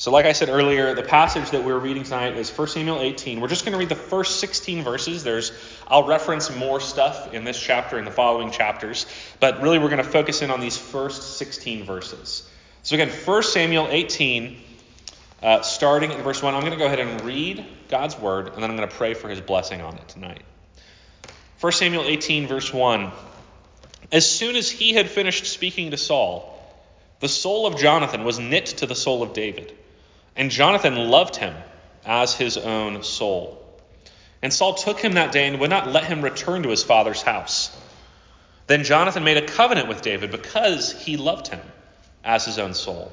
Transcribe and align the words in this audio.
So, 0.00 0.10
like 0.10 0.24
I 0.24 0.32
said 0.32 0.48
earlier, 0.48 0.94
the 0.94 1.02
passage 1.02 1.50
that 1.50 1.62
we're 1.62 1.78
reading 1.78 2.04
tonight 2.04 2.34
is 2.34 2.48
1 2.50 2.68
Samuel 2.68 3.02
18. 3.02 3.38
We're 3.38 3.48
just 3.48 3.66
going 3.66 3.74
to 3.74 3.78
read 3.78 3.90
the 3.90 3.94
first 3.94 4.40
16 4.40 4.82
verses. 4.82 5.24
There's, 5.24 5.52
I'll 5.86 6.06
reference 6.06 6.50
more 6.56 6.80
stuff 6.80 7.34
in 7.34 7.44
this 7.44 7.60
chapter 7.60 7.98
and 7.98 8.06
the 8.06 8.10
following 8.10 8.50
chapters, 8.50 9.04
but 9.40 9.60
really 9.60 9.78
we're 9.78 9.90
going 9.90 10.02
to 10.02 10.10
focus 10.10 10.40
in 10.40 10.50
on 10.50 10.58
these 10.58 10.78
first 10.78 11.36
16 11.36 11.84
verses. 11.84 12.48
So, 12.82 12.94
again, 12.94 13.10
1 13.10 13.42
Samuel 13.42 13.88
18, 13.90 14.56
uh, 15.42 15.60
starting 15.60 16.12
in 16.12 16.22
verse 16.22 16.42
1. 16.42 16.54
I'm 16.54 16.60
going 16.60 16.72
to 16.72 16.78
go 16.78 16.86
ahead 16.86 17.00
and 17.00 17.20
read 17.20 17.62
God's 17.90 18.18
word, 18.18 18.54
and 18.54 18.62
then 18.62 18.70
I'm 18.70 18.78
going 18.78 18.88
to 18.88 18.96
pray 18.96 19.12
for 19.12 19.28
his 19.28 19.42
blessing 19.42 19.82
on 19.82 19.96
it 19.96 20.08
tonight. 20.08 20.44
1 21.60 21.72
Samuel 21.72 22.04
18, 22.04 22.46
verse 22.46 22.72
1. 22.72 23.10
As 24.12 24.26
soon 24.26 24.56
as 24.56 24.70
he 24.70 24.94
had 24.94 25.10
finished 25.10 25.44
speaking 25.44 25.90
to 25.90 25.98
Saul, 25.98 26.56
the 27.20 27.28
soul 27.28 27.66
of 27.66 27.76
Jonathan 27.76 28.24
was 28.24 28.38
knit 28.38 28.64
to 28.78 28.86
the 28.86 28.94
soul 28.94 29.22
of 29.22 29.34
David. 29.34 29.76
And 30.40 30.50
Jonathan 30.50 30.94
loved 30.96 31.36
him 31.36 31.54
as 32.02 32.34
his 32.34 32.56
own 32.56 33.02
soul. 33.02 33.62
And 34.40 34.50
Saul 34.50 34.72
took 34.72 34.98
him 34.98 35.12
that 35.12 35.32
day 35.32 35.46
and 35.46 35.60
would 35.60 35.68
not 35.68 35.92
let 35.92 36.04
him 36.04 36.22
return 36.22 36.62
to 36.62 36.70
his 36.70 36.82
father's 36.82 37.20
house. 37.20 37.76
Then 38.66 38.84
Jonathan 38.84 39.22
made 39.22 39.36
a 39.36 39.46
covenant 39.46 39.86
with 39.86 40.00
David 40.00 40.30
because 40.30 40.98
he 40.98 41.18
loved 41.18 41.48
him 41.48 41.60
as 42.24 42.46
his 42.46 42.58
own 42.58 42.72
soul. 42.72 43.12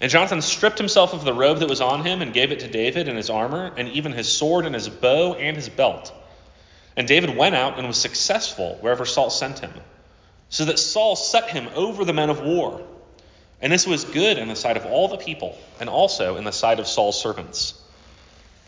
And 0.00 0.12
Jonathan 0.12 0.42
stripped 0.42 0.78
himself 0.78 1.12
of 1.12 1.24
the 1.24 1.34
robe 1.34 1.58
that 1.58 1.68
was 1.68 1.80
on 1.80 2.04
him 2.06 2.22
and 2.22 2.32
gave 2.32 2.52
it 2.52 2.60
to 2.60 2.68
David 2.68 3.08
and 3.08 3.16
his 3.16 3.28
armor, 3.28 3.72
and 3.76 3.88
even 3.88 4.12
his 4.12 4.28
sword 4.28 4.64
and 4.64 4.76
his 4.76 4.88
bow 4.88 5.34
and 5.34 5.56
his 5.56 5.68
belt. 5.68 6.14
And 6.96 7.08
David 7.08 7.36
went 7.36 7.56
out 7.56 7.78
and 7.78 7.88
was 7.88 8.00
successful 8.00 8.78
wherever 8.80 9.04
Saul 9.04 9.30
sent 9.30 9.58
him, 9.58 9.72
so 10.50 10.66
that 10.66 10.78
Saul 10.78 11.16
set 11.16 11.50
him 11.50 11.68
over 11.74 12.04
the 12.04 12.12
men 12.12 12.30
of 12.30 12.40
war. 12.40 12.86
And 13.62 13.72
this 13.72 13.86
was 13.86 14.04
good 14.04 14.36
in 14.36 14.48
the 14.48 14.56
sight 14.56 14.76
of 14.76 14.84
all 14.84 15.08
the 15.08 15.16
people, 15.16 15.56
and 15.80 15.88
also 15.88 16.36
in 16.36 16.44
the 16.44 16.52
sight 16.52 16.80
of 16.80 16.86
Saul's 16.86 17.20
servants. 17.20 17.80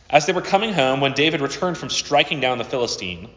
As 0.08 0.24
they 0.24 0.32
were 0.32 0.40
coming 0.40 0.72
home, 0.72 1.00
when 1.00 1.12
David 1.12 1.40
returned 1.40 1.76
from 1.76 1.90
striking 1.90 2.40
down 2.40 2.58
the 2.58 2.64
Philistine, 2.64 3.28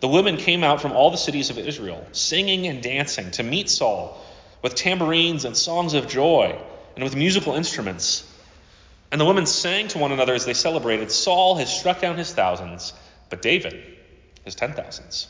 the 0.00 0.08
women 0.08 0.38
came 0.38 0.64
out 0.64 0.80
from 0.80 0.92
all 0.92 1.10
the 1.10 1.16
cities 1.16 1.50
of 1.50 1.58
Israel, 1.58 2.04
singing 2.12 2.66
and 2.66 2.82
dancing, 2.82 3.30
to 3.32 3.42
meet 3.42 3.68
Saul 3.68 4.20
with 4.62 4.74
tambourines 4.74 5.44
and 5.44 5.56
songs 5.56 5.94
of 5.94 6.08
joy, 6.08 6.58
and 6.94 7.04
with 7.04 7.14
musical 7.14 7.54
instruments. 7.54 8.28
And 9.10 9.20
the 9.20 9.26
women 9.26 9.44
sang 9.46 9.88
to 9.88 9.98
one 9.98 10.12
another 10.12 10.34
as 10.34 10.46
they 10.46 10.54
celebrated 10.54 11.12
Saul 11.12 11.56
has 11.56 11.72
struck 11.72 12.00
down 12.00 12.16
his 12.16 12.32
thousands, 12.32 12.94
but 13.28 13.42
David 13.42 13.92
his 14.44 14.54
ten 14.54 14.72
thousands. 14.72 15.28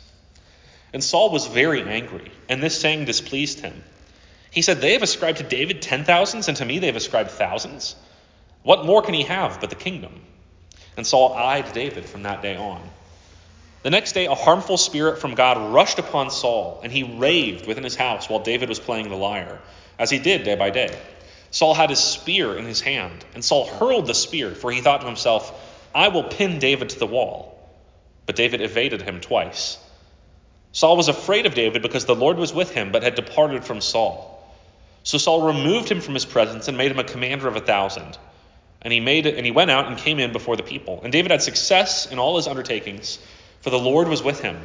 And 0.93 1.03
Saul 1.03 1.31
was 1.31 1.47
very 1.47 1.83
angry, 1.83 2.31
and 2.49 2.63
this 2.63 2.79
saying 2.79 3.07
displeased 3.07 3.61
him. 3.61 3.83
He 4.53 4.63
said, 4.63 4.81
They 4.81 4.93
have 4.93 5.03
ascribed 5.03 5.39
to 5.39 5.45
David 5.45 5.83
ten 5.83 6.05
thousands, 6.05 6.47
and 6.49 6.57
to 6.59 6.65
me 6.65 6.79
they 6.79 6.87
have 6.87 6.97
ascribed 6.97 7.31
thousands. 7.31 7.97
What 8.63 8.85
more 8.85 9.03
can 9.03 9.15
he 9.15 9.23
have 9.23 9.61
but 9.61 9.71
the 9.71 9.77
kingdom? 9.77 10.21
And 10.97 11.07
Saul 11.07 11.33
eyed 11.33 11.73
David 11.73 12.05
from 12.05 12.25
that 12.25 12.43
day 12.43 12.55
on. 12.57 12.81
The 13.83 13.91
next 13.91 14.13
day, 14.13 14.27
a 14.27 14.35
harmful 14.35 14.77
spirit 14.77 15.19
from 15.19 15.35
God 15.35 15.73
rushed 15.73 15.99
upon 15.99 16.31
Saul, 16.31 16.81
and 16.85 16.93
he 16.93 17.03
raved 17.03 17.67
within 17.67 17.83
his 17.83 17.97
house 17.97 18.29
while 18.29 18.43
David 18.43 18.69
was 18.69 18.79
playing 18.79 19.09
the 19.09 19.17
lyre, 19.17 19.59
as 19.99 20.11
he 20.11 20.19
did 20.19 20.45
day 20.45 20.55
by 20.55 20.71
day. 20.71 20.97
Saul 21.51 21.75
had 21.75 21.91
his 21.91 21.99
spear 21.99 22.57
in 22.57 22.67
his 22.67 22.81
hand, 22.81 23.25
and 23.35 23.45
Saul 23.45 23.67
hurled 23.67 24.07
the 24.07 24.15
spear, 24.15 24.55
for 24.55 24.71
he 24.71 24.83
thought 24.83 25.01
to 25.01 25.07
himself, 25.07 25.53
I 25.95 26.09
will 26.09 26.25
pin 26.25 26.59
David 26.59 26.91
to 26.91 26.99
the 26.99 27.07
wall. 27.07 27.59
But 28.27 28.37
David 28.37 28.61
evaded 28.61 29.03
him 29.03 29.21
twice. 29.21 29.79
Saul 30.73 30.97
was 30.97 31.09
afraid 31.09 31.47
of 31.47 31.55
David 31.55 31.83
because 31.83 32.05
the 32.05 32.15
Lord 32.15 32.37
was 32.37 32.53
with 32.53 32.71
him, 32.71 32.93
but 32.93 33.03
had 33.03 33.15
departed 33.15 33.65
from 33.65 33.81
Saul. 33.81 34.32
So 35.05 35.19
Saul 35.19 35.43
removed 35.43 35.91
him 35.91 36.01
from 36.01 36.15
his 36.15 36.25
presence 36.25 36.69
and 36.69 36.79
made 36.79 36.91
him 36.91 36.99
a 36.99 37.05
commander 37.05 37.49
of 37.49 37.57
a 37.57 37.61
thousand. 37.61 38.17
And 38.81 38.93
he 38.93 39.01
made 39.01 39.27
and 39.27 39.45
he 39.45 39.53
went 39.53 39.71
out 39.71 39.87
and 39.87 39.97
came 39.97 40.19
in 40.19 40.33
before 40.33 40.57
the 40.57 40.63
people. 40.63 41.01
And 41.03 41.13
David 41.13 41.31
had 41.31 41.43
success 41.43 42.11
in 42.11 42.19
all 42.19 42.37
his 42.37 42.47
undertakings, 42.47 43.19
for 43.61 43.71
the 43.71 43.79
Lord 43.79 44.09
was 44.09 44.23
with 44.23 44.41
him. 44.41 44.59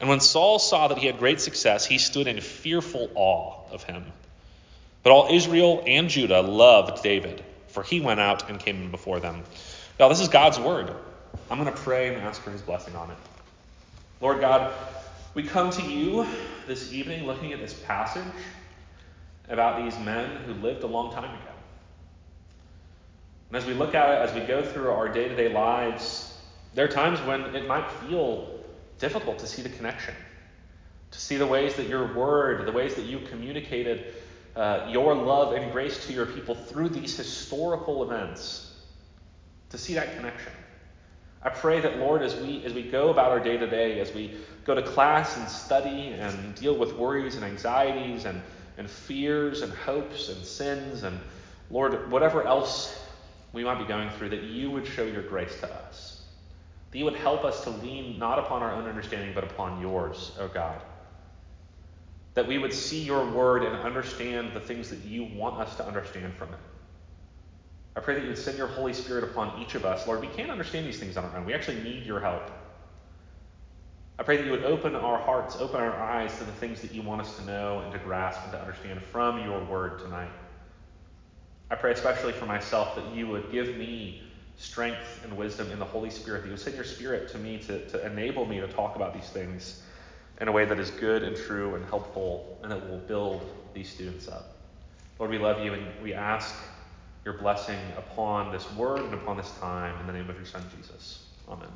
And 0.00 0.08
when 0.08 0.20
Saul 0.20 0.58
saw 0.58 0.88
that 0.88 0.98
he 0.98 1.06
had 1.06 1.18
great 1.18 1.40
success, 1.40 1.84
he 1.84 1.98
stood 1.98 2.26
in 2.26 2.40
fearful 2.40 3.10
awe 3.14 3.54
of 3.72 3.82
him. 3.82 4.04
But 5.02 5.10
all 5.10 5.28
Israel 5.30 5.82
and 5.86 6.08
Judah 6.08 6.40
loved 6.40 7.02
David, 7.02 7.44
for 7.68 7.82
he 7.82 8.00
went 8.00 8.20
out 8.20 8.48
and 8.48 8.60
came 8.60 8.76
in 8.76 8.90
before 8.90 9.20
them. 9.20 9.42
Now, 9.98 10.08
this 10.08 10.20
is 10.20 10.28
God's 10.28 10.58
word. 10.58 10.92
I'm 11.50 11.58
going 11.58 11.72
to 11.72 11.80
pray 11.80 12.14
and 12.14 12.18
ask 12.18 12.40
for 12.42 12.50
his 12.50 12.62
blessing 12.62 12.94
on 12.94 13.10
it. 13.10 13.16
Lord 14.20 14.40
God, 14.40 14.72
we 15.34 15.42
come 15.42 15.70
to 15.70 15.82
you 15.82 16.26
this 16.66 16.92
evening 16.92 17.26
looking 17.26 17.52
at 17.52 17.60
this 17.60 17.72
passage 17.72 18.24
about 19.48 19.82
these 19.82 19.98
men 20.04 20.36
who 20.44 20.54
lived 20.54 20.82
a 20.82 20.86
long 20.86 21.12
time 21.12 21.24
ago. 21.24 21.52
And 23.48 23.56
as 23.56 23.66
we 23.66 23.74
look 23.74 23.94
at 23.94 24.10
it, 24.10 24.28
as 24.28 24.34
we 24.34 24.46
go 24.46 24.62
through 24.62 24.90
our 24.90 25.08
day 25.08 25.28
to 25.28 25.34
day 25.34 25.52
lives, 25.52 26.34
there 26.74 26.84
are 26.84 26.88
times 26.88 27.20
when 27.22 27.54
it 27.56 27.66
might 27.66 27.90
feel 27.92 28.60
difficult 28.98 29.38
to 29.38 29.46
see 29.46 29.62
the 29.62 29.70
connection, 29.70 30.14
to 31.10 31.18
see 31.18 31.36
the 31.36 31.46
ways 31.46 31.74
that 31.76 31.88
your 31.88 32.14
word, 32.14 32.66
the 32.66 32.72
ways 32.72 32.94
that 32.96 33.04
you 33.04 33.20
communicated 33.20 34.14
uh, 34.54 34.86
your 34.90 35.14
love 35.14 35.54
and 35.54 35.72
grace 35.72 36.06
to 36.06 36.12
your 36.12 36.26
people 36.26 36.54
through 36.54 36.88
these 36.90 37.16
historical 37.16 38.02
events, 38.02 38.74
to 39.70 39.78
see 39.78 39.94
that 39.94 40.16
connection. 40.16 40.52
I 41.42 41.50
pray 41.50 41.80
that, 41.80 41.98
Lord, 41.98 42.22
as 42.22 42.34
we, 42.36 42.64
as 42.64 42.74
we 42.74 42.82
go 42.82 43.10
about 43.10 43.30
our 43.30 43.40
day 43.40 43.56
to 43.56 43.66
day, 43.66 44.00
as 44.00 44.12
we 44.12 44.36
go 44.64 44.74
to 44.74 44.82
class 44.82 45.36
and 45.36 45.48
study 45.48 46.08
and 46.08 46.54
deal 46.56 46.76
with 46.76 46.94
worries 46.94 47.36
and 47.36 47.44
anxieties 47.44 48.24
and 48.24 48.42
and 48.78 48.88
fears 48.88 49.60
and 49.60 49.72
hopes 49.72 50.28
and 50.28 50.44
sins 50.44 51.02
and, 51.02 51.20
Lord, 51.70 52.10
whatever 52.10 52.46
else 52.46 52.96
we 53.52 53.64
might 53.64 53.78
be 53.78 53.84
going 53.84 54.08
through, 54.10 54.30
that 54.30 54.44
you 54.44 54.70
would 54.70 54.86
show 54.86 55.02
your 55.04 55.22
grace 55.22 55.58
to 55.60 55.70
us. 55.70 56.22
That 56.90 56.98
you 56.98 57.04
would 57.04 57.16
help 57.16 57.44
us 57.44 57.64
to 57.64 57.70
lean 57.70 58.18
not 58.18 58.38
upon 58.38 58.62
our 58.62 58.72
own 58.72 58.88
understanding, 58.88 59.34
but 59.34 59.44
upon 59.44 59.80
yours, 59.80 60.32
O 60.38 60.44
oh 60.44 60.48
God. 60.48 60.80
That 62.34 62.46
we 62.46 62.56
would 62.56 62.72
see 62.72 63.02
your 63.02 63.28
word 63.30 63.64
and 63.64 63.74
understand 63.76 64.52
the 64.54 64.60
things 64.60 64.90
that 64.90 65.04
you 65.04 65.24
want 65.24 65.60
us 65.60 65.74
to 65.76 65.86
understand 65.86 66.34
from 66.34 66.54
it. 66.54 66.60
I 67.96 68.00
pray 68.00 68.14
that 68.14 68.22
you 68.22 68.28
would 68.28 68.38
send 68.38 68.56
your 68.56 68.68
Holy 68.68 68.92
Spirit 68.92 69.24
upon 69.24 69.60
each 69.60 69.74
of 69.74 69.84
us. 69.84 70.06
Lord, 70.06 70.20
we 70.20 70.28
can't 70.28 70.50
understand 70.50 70.86
these 70.86 71.00
things 71.00 71.16
on 71.16 71.24
our 71.24 71.36
own. 71.36 71.44
We 71.44 71.52
actually 71.52 71.82
need 71.82 72.06
your 72.06 72.20
help. 72.20 72.48
I 74.18 74.24
pray 74.24 74.36
that 74.36 74.44
you 74.44 74.50
would 74.50 74.64
open 74.64 74.96
our 74.96 75.18
hearts, 75.18 75.56
open 75.56 75.80
our 75.80 75.94
eyes 75.94 76.36
to 76.38 76.44
the 76.44 76.52
things 76.52 76.80
that 76.82 76.92
you 76.92 77.02
want 77.02 77.20
us 77.20 77.36
to 77.36 77.44
know 77.44 77.80
and 77.80 77.92
to 77.92 77.98
grasp 77.98 78.42
and 78.42 78.52
to 78.52 78.60
understand 78.60 79.00
from 79.02 79.44
your 79.44 79.62
word 79.64 80.00
tonight. 80.00 80.30
I 81.70 81.76
pray 81.76 81.92
especially 81.92 82.32
for 82.32 82.46
myself 82.46 82.96
that 82.96 83.14
you 83.14 83.28
would 83.28 83.52
give 83.52 83.76
me 83.76 84.22
strength 84.56 85.20
and 85.22 85.36
wisdom 85.36 85.70
in 85.70 85.78
the 85.78 85.84
Holy 85.84 86.10
Spirit, 86.10 86.40
that 86.40 86.46
you 86.46 86.52
would 86.52 86.60
send 86.60 86.74
your 86.74 86.84
Spirit 86.84 87.28
to 87.30 87.38
me 87.38 87.58
to, 87.58 87.86
to 87.90 88.04
enable 88.06 88.44
me 88.44 88.58
to 88.58 88.66
talk 88.66 88.96
about 88.96 89.14
these 89.14 89.28
things 89.28 89.82
in 90.40 90.48
a 90.48 90.52
way 90.52 90.64
that 90.64 90.80
is 90.80 90.90
good 90.90 91.22
and 91.22 91.36
true 91.36 91.76
and 91.76 91.84
helpful 91.84 92.58
and 92.62 92.72
that 92.72 92.90
will 92.90 92.98
build 92.98 93.48
these 93.72 93.88
students 93.88 94.26
up. 94.26 94.56
Lord, 95.18 95.30
we 95.30 95.38
love 95.38 95.64
you 95.64 95.74
and 95.74 95.86
we 96.02 96.12
ask 96.12 96.56
your 97.24 97.34
blessing 97.34 97.78
upon 97.96 98.50
this 98.50 98.72
word 98.74 99.00
and 99.00 99.14
upon 99.14 99.36
this 99.36 99.50
time 99.60 99.98
in 100.00 100.06
the 100.06 100.12
name 100.12 100.28
of 100.28 100.36
your 100.36 100.46
Son, 100.46 100.62
Jesus. 100.76 101.26
Amen. 101.48 101.68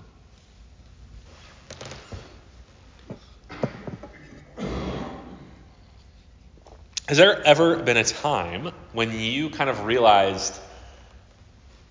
Has 7.09 7.19
there 7.19 7.43
ever 7.45 7.83
been 7.83 7.97
a 7.97 8.05
time 8.05 8.73
when 8.93 9.11
you 9.19 9.51
kind 9.51 9.69
of 9.69 9.85
realized, 9.85 10.59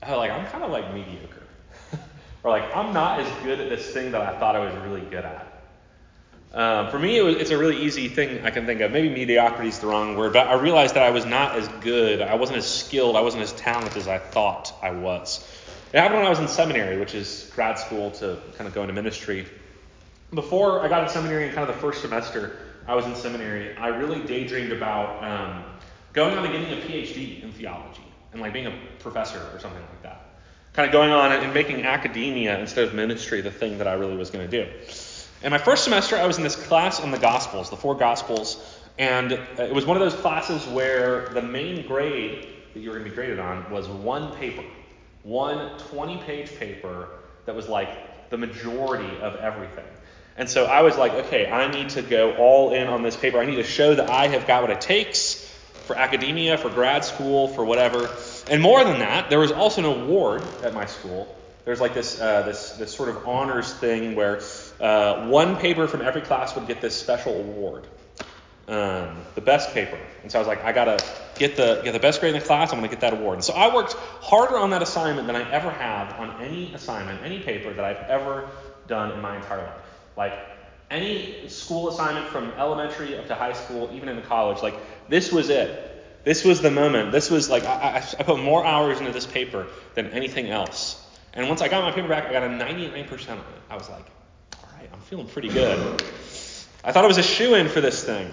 oh, 0.08 0.18
like 0.18 0.32
I'm 0.32 0.46
kind 0.48 0.64
of 0.64 0.72
like 0.72 0.94
mediocre, 0.94 1.44
or 2.44 2.52
like 2.52 2.74
I'm 2.74 2.94
not 2.94 3.20
as 3.20 3.44
good 3.44 3.60
at 3.60 3.70
this 3.70 3.92
thing 3.92 4.14
that 4.14 4.22
I 4.22 4.40
thought 4.40 4.56
I 4.56 4.60
was 4.60 4.74
really 4.84 5.02
good 5.02 5.26
at? 5.26 5.48
Um, 6.54 6.90
for 6.92 6.98
me, 6.98 7.18
it 7.18 7.24
was, 7.24 7.36
it's 7.36 7.52
a 7.52 7.58
really 7.58 7.84
easy 7.84 8.08
thing 8.08 8.46
I 8.46 8.52
can 8.52 8.66
think 8.66 8.80
of. 8.80 8.92
Maybe 8.92 9.10
mediocrity 9.10 9.68
is 9.68 9.80
the 9.80 9.88
wrong 9.88 10.16
word, 10.16 10.32
but 10.32 10.48
I 10.48 10.54
realized 10.54 10.96
that 10.96 11.04
I 11.04 11.12
was 11.12 11.26
not 11.26 11.58
as 11.58 11.68
good. 11.82 12.22
I 12.22 12.36
wasn't 12.36 12.60
as 12.60 12.68
skilled. 12.68 13.18
I 13.18 13.22
wasn't 13.22 13.44
as 13.44 13.52
talented 13.54 13.98
as 13.98 14.08
I 14.08 14.18
thought 14.18 14.74
I 14.82 14.92
was. 14.92 15.46
It 15.94 16.00
happened 16.00 16.20
when 16.20 16.26
I 16.26 16.30
was 16.30 16.40
in 16.40 16.48
seminary, 16.48 16.98
which 16.98 17.16
is 17.16 17.52
grad 17.54 17.78
school 17.78 18.12
to 18.12 18.38
kind 18.58 18.66
of 18.66 18.74
go 18.74 18.82
into 18.82 18.94
ministry. 18.94 19.46
Before 20.34 20.82
I 20.82 20.88
got 20.88 21.02
to 21.02 21.10
seminary 21.10 21.50
in 21.50 21.54
kind 21.54 21.70
of 21.70 21.76
the 21.76 21.82
first 21.82 22.02
semester, 22.02 22.71
I 22.88 22.96
was 22.96 23.06
in 23.06 23.16
seminary, 23.16 23.76
I 23.78 23.88
really 23.88 24.22
daydreamed 24.22 24.72
about 24.72 25.24
um, 25.24 25.64
going 26.14 26.38
on 26.38 26.46
and 26.46 26.54
getting 26.54 26.72
a 26.72 26.82
PhD 26.82 27.44
in 27.44 27.52
theology 27.52 28.04
and 28.34 28.42
like 28.42 28.54
being 28.54 28.68
a 28.68 28.78
professor 29.00 29.40
or 29.54 29.60
something 29.60 29.82
like 29.82 30.04
that. 30.04 30.30
Kind 30.74 30.88
of 30.88 30.94
going 30.94 31.12
on 31.12 31.32
and 31.32 31.54
making 31.54 31.84
academia 31.84 32.58
instead 32.60 32.88
of 32.88 32.94
ministry 32.94 33.42
the 33.42 33.52
thing 33.52 33.78
that 33.80 33.88
I 33.88 33.94
really 33.94 34.16
was 34.16 34.30
going 34.30 34.50
to 34.50 34.64
do. 34.64 34.72
In 35.44 35.52
my 35.52 35.58
first 35.58 35.84
semester, 35.84 36.16
I 36.16 36.26
was 36.26 36.38
in 36.38 36.44
this 36.44 36.56
class 36.56 37.00
on 37.00 37.12
the 37.12 37.18
Gospels, 37.18 37.70
the 37.70 37.76
four 37.76 37.96
Gospels, 37.96 38.80
and 38.98 39.32
it 39.32 39.74
was 39.74 39.86
one 39.86 39.98
of 39.98 40.02
those 40.02 40.20
classes 40.20 40.66
where 40.68 41.30
the 41.30 41.42
main 41.42 41.86
grade 41.88 42.48
that 42.74 42.80
you 42.80 42.90
were 42.90 42.96
going 42.96 43.06
to 43.06 43.10
be 43.10 43.16
graded 43.16 43.40
on 43.40 43.70
was 43.72 43.88
one 43.88 44.34
paper, 44.36 44.64
one 45.24 45.78
20 45.78 46.18
page 46.20 46.58
paper 46.58 47.10
that 47.46 47.56
was 47.56 47.68
like 47.68 48.30
the 48.30 48.38
majority 48.38 49.18
of 49.20 49.36
everything. 49.36 49.86
And 50.38 50.50
so 50.50 50.66
I 50.66 50.82
was 50.82 50.98
like, 50.98 51.14
okay, 51.14 51.50
I 51.50 51.70
need 51.70 51.90
to 51.90 52.02
go 52.02 52.34
all 52.36 52.74
in 52.74 52.88
on 52.88 53.04
this 53.04 53.16
paper. 53.16 53.40
I 53.40 53.46
need 53.46 53.58
to 53.58 53.64
show 53.64 53.96
that 53.96 54.10
I 54.10 54.28
have 54.28 54.48
got 54.48 54.62
what 54.62 54.72
it 54.72 54.82
takes 54.82 55.48
for 55.86 55.98
academia, 55.98 56.58
for 56.58 56.70
grad 56.70 57.04
school, 57.04 57.48
for 57.50 57.66
whatever. 57.66 58.10
And 58.50 58.62
more 58.62 58.84
than 58.84 59.00
that, 59.00 59.30
there 59.30 59.40
was 59.40 59.52
also 59.52 59.82
an 59.82 60.04
award 60.04 60.44
at 60.64 60.74
my 60.74 60.86
school. 60.86 61.38
There's 61.66 61.82
like 61.82 61.94
this, 61.94 62.20
uh, 62.20 62.44
this, 62.44 62.72
this 62.78 62.94
sort 62.94 63.10
of 63.10 63.28
honors 63.28 63.74
thing 63.74 64.16
where 64.16 64.42
uh, 64.80 65.28
one 65.28 65.58
paper 65.58 65.88
from 65.88 66.02
every 66.02 66.22
class 66.22 66.56
would 66.56 66.68
get 66.68 66.82
this 66.82 66.96
special 66.96 67.36
award, 67.36 67.86
um, 68.68 69.18
the 69.36 69.42
best 69.42 69.74
paper. 69.74 70.00
And 70.24 70.32
so 70.32 70.40
I 70.40 70.42
was 70.42 70.48
like, 70.48 70.64
I 70.64 70.72
gotta 70.72 71.04
get 71.36 71.56
the 71.56 71.82
get 71.84 71.92
the 71.94 72.00
best 72.00 72.20
grade 72.20 72.34
in 72.34 72.40
the 72.40 72.46
class. 72.46 72.72
I'm 72.72 72.80
gonna 72.80 72.88
get 72.88 73.02
that 73.02 73.14
award. 73.14 73.36
And 73.36 73.44
so 73.44 73.54
I 73.54 73.74
worked 73.74 73.94
harder 73.94 74.58
on 74.58 74.72
that 74.72 74.82
assignment 74.82 75.28
than 75.28 75.36
I 75.36 75.50
ever 75.52 75.70
have 75.70 76.20
on 76.20 76.42
any 76.42 76.74
assignment, 76.74 77.22
any 77.24 77.40
paper 77.40 77.74
that 77.74 77.86
I've 77.86 78.10
ever 78.10 78.50
done 78.88 79.12
in 79.12 79.22
my 79.22 79.36
entire 79.36 79.64
life. 79.64 79.91
Like 80.18 80.34
any 80.90 81.48
school 81.48 81.90
assignment 81.90 82.28
from 82.28 82.52
elementary 82.52 83.18
up 83.18 83.28
to 83.28 83.36
high 83.36 83.54
school, 83.54 83.90
even 83.94 84.10
into 84.10 84.22
college, 84.24 84.62
like 84.62 84.76
this 85.10 85.32
was 85.32 85.50
it. 85.50 85.88
This 86.24 86.44
was 86.44 86.62
the 86.62 86.70
moment. 86.70 87.12
This 87.12 87.32
was 87.32 87.50
like 87.50 87.64
I, 87.64 87.98
I, 87.98 88.04
I 88.20 88.24
put 88.24 88.40
more 88.40 88.64
hours 88.66 89.00
into 89.00 89.12
this 89.12 89.26
paper 89.26 89.68
than 89.96 90.08
anything 90.08 90.50
else. 90.50 91.04
And 91.34 91.48
once 91.48 91.62
I 91.62 91.70
got 91.70 91.84
my 91.84 91.92
paper 91.92 92.10
back, 92.10 92.26
I 92.26 92.34
got 92.34 92.44
a 92.44 92.48
99% 92.48 93.30
on 93.30 93.38
it. 93.38 93.44
I 93.70 93.76
was 93.76 93.90
like, 93.90 94.06
all 94.58 94.70
right, 94.78 94.90
I'm 94.94 95.00
feeling 95.00 95.28
pretty 95.28 95.48
good. 95.48 96.04
I 96.84 96.92
thought 96.92 97.06
it 97.06 97.08
was 97.08 97.18
a 97.18 97.24
shoe 97.24 97.56
in 97.56 97.70
for 97.70 97.80
this 97.80 98.04
thing 98.04 98.30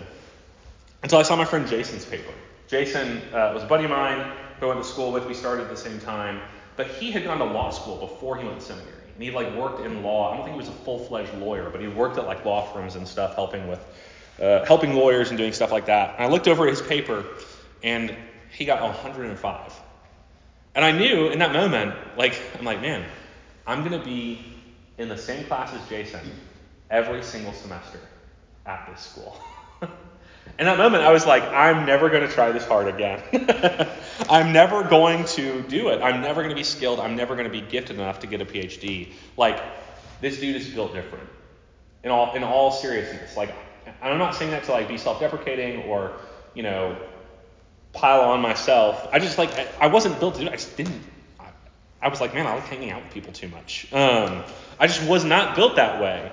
until 1.03 1.19
I 1.19 1.23
saw 1.23 1.37
my 1.37 1.45
friend 1.45 1.67
Jason's 1.69 2.05
paper. 2.05 2.33
Jason 2.67 3.23
uh, 3.33 3.53
was 3.55 3.63
a 3.63 3.67
buddy 3.67 3.85
of 3.85 3.91
mine 3.91 4.33
who 4.59 4.67
I 4.67 4.69
went 4.71 4.83
to 4.83 4.89
school 4.89 5.13
with. 5.13 5.27
We 5.27 5.35
started 5.35 5.63
at 5.63 5.71
the 5.71 5.77
same 5.77 6.01
time, 6.01 6.41
but 6.77 6.89
he 6.89 7.13
had 7.13 7.25
gone 7.25 7.39
to 7.39 7.45
law 7.45 7.71
school 7.71 7.99
before 7.99 8.37
he 8.37 8.45
went 8.45 8.59
to 8.61 8.67
seminary 8.67 8.98
and 9.19 9.25
he 9.25 9.33
like 9.33 9.53
worked 9.57 9.85
in 9.85 10.05
law. 10.05 10.31
I 10.31 10.37
don't 10.37 10.45
think 10.45 10.55
he 10.55 10.59
was 10.61 10.69
a 10.69 10.79
full-fledged 10.85 11.35
lawyer, 11.35 11.71
but 11.71 11.81
he 11.81 11.89
worked 11.89 12.19
at 12.19 12.27
like 12.27 12.45
law 12.45 12.73
firms 12.73 12.95
and 12.95 13.07
stuff, 13.07 13.35
helping 13.35 13.67
with 13.67 13.85
uh, 14.41 14.65
helping 14.65 14.95
lawyers 14.95 15.31
and 15.31 15.39
doing 15.39 15.53
stuff 15.53 15.73
like 15.73 15.87
that. 15.87 16.15
And 16.15 16.25
I 16.25 16.29
looked 16.29 16.47
over 16.47 16.69
his 16.69 16.81
paper, 16.81 17.25
and 17.83 18.15
he 18.57 18.65
got 18.65 18.81
105. 18.81 19.73
And 20.77 20.85
I 20.85 20.93
knew 20.93 21.31
in 21.31 21.41
that 21.41 21.53
moment, 21.53 21.97
like 22.17 22.41
I'm 22.57 22.65
like, 22.65 22.81
man, 22.81 23.05
I'm 23.67 23.83
gonna 23.83 24.05
be 24.05 24.39
in 24.99 25.09
the 25.09 25.19
same 25.19 25.45
class 25.47 25.75
as 25.75 25.89
Jason 25.89 26.21
every 26.89 27.25
single 27.25 27.53
semester 27.53 27.99
at 28.67 28.89
this 28.89 29.01
school. 29.01 29.37
In 30.59 30.67
that 30.67 30.77
moment, 30.77 31.05
I 31.05 31.13
was 31.13 31.25
like, 31.25 31.45
I'm 31.45 31.87
never 31.87 32.11
going 32.11 32.27
to 32.27 32.33
try 32.33 32.51
this 32.51 32.67
hard 32.67 32.89
again. 32.89 33.23
I'm 34.29 34.53
never 34.53 34.83
going 34.83 35.25
to 35.27 35.63
do 35.63 35.89
it. 35.91 36.03
I'm 36.03 36.21
never 36.21 36.43
going 36.43 36.51
to 36.51 36.57
be 36.57 36.65
skilled. 36.65 36.99
I'm 36.99 37.15
never 37.15 37.37
going 37.37 37.47
to 37.47 37.53
be 37.53 37.61
gifted 37.61 37.97
enough 37.97 38.21
to 38.21 38.27
get 38.27 38.41
a 38.41 38.45
PhD. 38.45 39.13
Like, 39.37 39.63
this 40.21 40.41
dude 40.41 40.57
is 40.57 40.69
built 40.69 40.95
different. 40.95 41.29
In 42.03 42.11
all, 42.11 42.35
in 42.35 42.43
all 42.43 42.73
seriousness. 42.73 43.37
Like, 43.37 43.55
I'm 44.03 44.19
not 44.19 44.35
saying 44.35 44.51
that 44.51 44.65
to 44.65 44.73
like 44.73 44.89
be 44.89 44.99
self-deprecating 44.99 45.85
or, 45.85 46.13
you 46.55 46.65
know, 46.65 46.97
pile 47.93 48.23
on 48.23 48.41
myself. 48.41 49.09
I 49.13 49.21
just 49.21 49.39
like, 49.39 49.51
I 49.81 49.87
wasn't 49.87 50.19
built 50.19 50.35
to 50.35 50.41
do 50.41 50.47
it. 50.47 50.53
I 50.53 50.57
just 50.57 50.77
didn't. 50.77 51.03
I, 51.39 51.47
I 52.03 52.09
was 52.09 52.21
like, 52.21 52.35
man, 52.35 52.47
I 52.47 52.55
like 52.55 52.65
hanging 52.65 52.91
out 52.91 53.05
with 53.05 53.13
people 53.13 53.33
too 53.33 53.49
much. 53.49 53.93
Um, 53.93 54.43
I 54.81 54.89
just 54.89 55.09
was 55.09 55.25
not 55.25 55.55
built 55.55 55.77
that 55.77 56.01
way. 56.01 56.33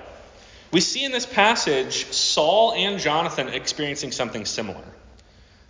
We 0.76 0.82
see 0.82 1.04
in 1.06 1.10
this 1.10 1.24
passage 1.24 2.04
Saul 2.12 2.74
and 2.74 3.00
Jonathan 3.00 3.48
experiencing 3.48 4.12
something 4.12 4.44
similar. 4.44 4.84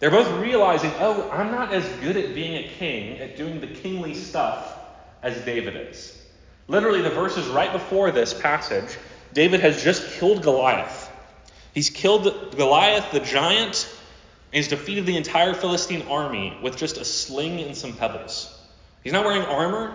They're 0.00 0.10
both 0.10 0.42
realizing, 0.42 0.90
oh, 0.98 1.30
I'm 1.30 1.52
not 1.52 1.72
as 1.72 1.86
good 2.00 2.16
at 2.16 2.34
being 2.34 2.56
a 2.56 2.68
king, 2.70 3.20
at 3.20 3.36
doing 3.36 3.60
the 3.60 3.68
kingly 3.68 4.14
stuff, 4.14 4.76
as 5.22 5.40
David 5.44 5.76
is. 5.76 6.20
Literally, 6.66 7.02
the 7.02 7.10
verses 7.10 7.46
right 7.46 7.70
before 7.70 8.10
this 8.10 8.34
passage, 8.34 8.98
David 9.32 9.60
has 9.60 9.80
just 9.80 10.10
killed 10.18 10.42
Goliath. 10.42 11.08
He's 11.72 11.88
killed 11.88 12.56
Goliath, 12.56 13.12
the 13.12 13.20
giant, 13.20 13.88
and 14.52 14.56
he's 14.56 14.66
defeated 14.66 15.06
the 15.06 15.16
entire 15.16 15.54
Philistine 15.54 16.02
army 16.08 16.58
with 16.64 16.76
just 16.76 16.96
a 16.96 17.04
sling 17.04 17.60
and 17.60 17.76
some 17.76 17.92
pebbles. 17.92 18.52
He's 19.04 19.12
not 19.12 19.24
wearing 19.24 19.42
armor. 19.42 19.94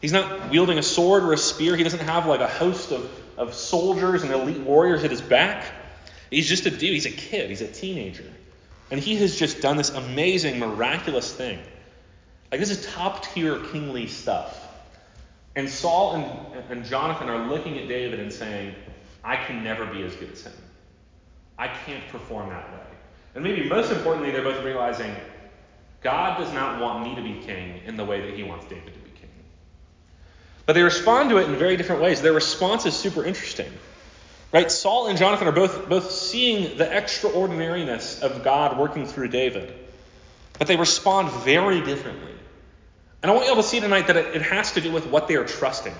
He's 0.00 0.12
not 0.12 0.50
wielding 0.50 0.78
a 0.78 0.82
sword 0.82 1.22
or 1.22 1.34
a 1.34 1.38
spear. 1.38 1.76
He 1.76 1.84
doesn't 1.84 2.00
have 2.00 2.26
like 2.26 2.40
a 2.40 2.48
host 2.48 2.90
of 2.90 3.08
of 3.40 3.54
soldiers 3.54 4.22
and 4.22 4.30
elite 4.30 4.60
warriors 4.60 5.02
at 5.02 5.10
his 5.10 5.22
back. 5.22 5.64
He's 6.30 6.46
just 6.46 6.66
a 6.66 6.70
dude. 6.70 6.92
He's 6.92 7.06
a 7.06 7.10
kid. 7.10 7.48
He's 7.48 7.62
a 7.62 7.66
teenager. 7.66 8.30
And 8.90 9.00
he 9.00 9.16
has 9.16 9.36
just 9.36 9.62
done 9.62 9.78
this 9.78 9.90
amazing, 9.90 10.58
miraculous 10.58 11.32
thing. 11.32 11.58
Like, 12.52 12.60
this 12.60 12.70
is 12.70 12.84
top 12.86 13.24
tier 13.24 13.58
kingly 13.72 14.06
stuff. 14.08 14.68
And 15.56 15.68
Saul 15.68 16.16
and, 16.16 16.70
and 16.70 16.84
Jonathan 16.84 17.28
are 17.28 17.48
looking 17.48 17.78
at 17.78 17.88
David 17.88 18.20
and 18.20 18.32
saying, 18.32 18.74
I 19.24 19.36
can 19.36 19.64
never 19.64 19.86
be 19.86 20.02
as 20.02 20.14
good 20.16 20.32
as 20.32 20.42
him. 20.42 20.52
I 21.58 21.68
can't 21.68 22.06
perform 22.08 22.50
that 22.50 22.70
way. 22.72 22.86
And 23.34 23.42
maybe 23.42 23.68
most 23.68 23.90
importantly, 23.90 24.32
they're 24.32 24.42
both 24.42 24.62
realizing 24.64 25.14
God 26.02 26.38
does 26.38 26.52
not 26.52 26.80
want 26.80 27.04
me 27.04 27.14
to 27.14 27.22
be 27.22 27.40
king 27.46 27.80
in 27.86 27.96
the 27.96 28.04
way 28.04 28.20
that 28.20 28.34
he 28.34 28.42
wants 28.42 28.66
David 28.66 28.92
to 28.92 29.00
be. 29.00 29.09
But 30.70 30.74
they 30.74 30.84
respond 30.84 31.30
to 31.30 31.38
it 31.38 31.48
in 31.48 31.56
very 31.56 31.76
different 31.76 32.00
ways. 32.00 32.22
Their 32.22 32.32
response 32.32 32.86
is 32.86 32.94
super 32.94 33.24
interesting. 33.24 33.72
Right? 34.52 34.70
Saul 34.70 35.08
and 35.08 35.18
Jonathan 35.18 35.48
are 35.48 35.52
both, 35.52 35.88
both 35.88 36.12
seeing 36.12 36.78
the 36.78 36.88
extraordinariness 36.88 38.22
of 38.22 38.44
God 38.44 38.78
working 38.78 39.04
through 39.04 39.30
David. 39.30 39.74
But 40.60 40.68
they 40.68 40.76
respond 40.76 41.32
very 41.42 41.80
differently. 41.80 42.30
And 43.20 43.32
I 43.32 43.34
want 43.34 43.46
you 43.46 43.50
all 43.50 43.60
to 43.60 43.64
see 43.64 43.80
tonight 43.80 44.06
that 44.06 44.16
it, 44.16 44.36
it 44.36 44.42
has 44.42 44.70
to 44.74 44.80
do 44.80 44.92
with 44.92 45.08
what 45.08 45.26
they 45.26 45.34
are 45.34 45.44
trusting 45.44 45.96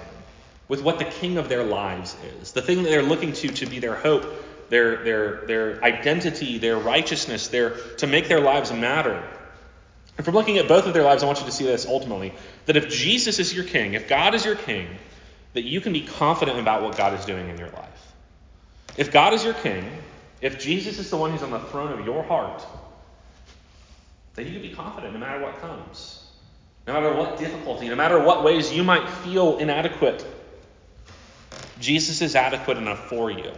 with 0.69 0.82
what 0.82 1.00
the 1.00 1.05
king 1.05 1.37
of 1.37 1.49
their 1.49 1.64
lives 1.64 2.16
is, 2.40 2.52
the 2.52 2.62
thing 2.62 2.84
that 2.84 2.90
they're 2.90 3.02
looking 3.02 3.32
to 3.32 3.49
to 3.49 3.66
be 3.66 3.81
their 3.81 3.96
hope, 3.96 4.25
their, 4.69 5.02
their, 5.02 5.46
their 5.46 5.82
identity, 5.82 6.58
their 6.58 6.78
righteousness, 6.78 7.49
their, 7.49 7.70
to 7.96 8.06
make 8.06 8.28
their 8.28 8.38
lives 8.38 8.73
matter. 8.73 9.20
And 10.20 10.25
from 10.26 10.34
looking 10.34 10.58
at 10.58 10.69
both 10.69 10.84
of 10.84 10.93
their 10.93 11.02
lives, 11.02 11.22
I 11.22 11.26
want 11.26 11.40
you 11.40 11.46
to 11.46 11.50
see 11.50 11.64
this 11.64 11.87
ultimately 11.87 12.34
that 12.67 12.76
if 12.76 12.90
Jesus 12.90 13.38
is 13.38 13.55
your 13.55 13.64
king, 13.64 13.94
if 13.94 14.06
God 14.06 14.34
is 14.34 14.44
your 14.44 14.55
king, 14.55 14.87
that 15.55 15.62
you 15.62 15.81
can 15.81 15.94
be 15.94 16.02
confident 16.02 16.58
about 16.58 16.82
what 16.82 16.94
God 16.94 17.19
is 17.19 17.25
doing 17.25 17.49
in 17.49 17.56
your 17.56 17.70
life. 17.70 18.12
If 18.99 19.12
God 19.12 19.32
is 19.32 19.43
your 19.43 19.55
king, 19.55 19.82
if 20.43 20.61
Jesus 20.61 20.99
is 20.99 21.08
the 21.08 21.17
one 21.17 21.31
who's 21.31 21.43
on 21.43 21.50
the 21.50 21.58
throne 21.58 21.99
of 21.99 22.05
your 22.05 22.22
heart, 22.22 22.62
then 24.34 24.44
you 24.44 24.52
can 24.52 24.61
be 24.61 24.75
confident 24.75 25.14
no 25.14 25.20
matter 25.20 25.43
what 25.43 25.58
comes. 25.62 26.31
No 26.87 26.93
matter 26.93 27.16
what 27.16 27.38
difficulty, 27.38 27.88
no 27.88 27.96
matter 27.96 28.23
what 28.23 28.44
ways 28.44 28.70
you 28.70 28.84
might 28.84 29.08
feel 29.08 29.56
inadequate, 29.56 30.23
Jesus 31.81 32.20
is 32.20 32.37
adequate 32.37 32.76
enough 32.76 33.08
for 33.08 33.31
you. 33.31 33.52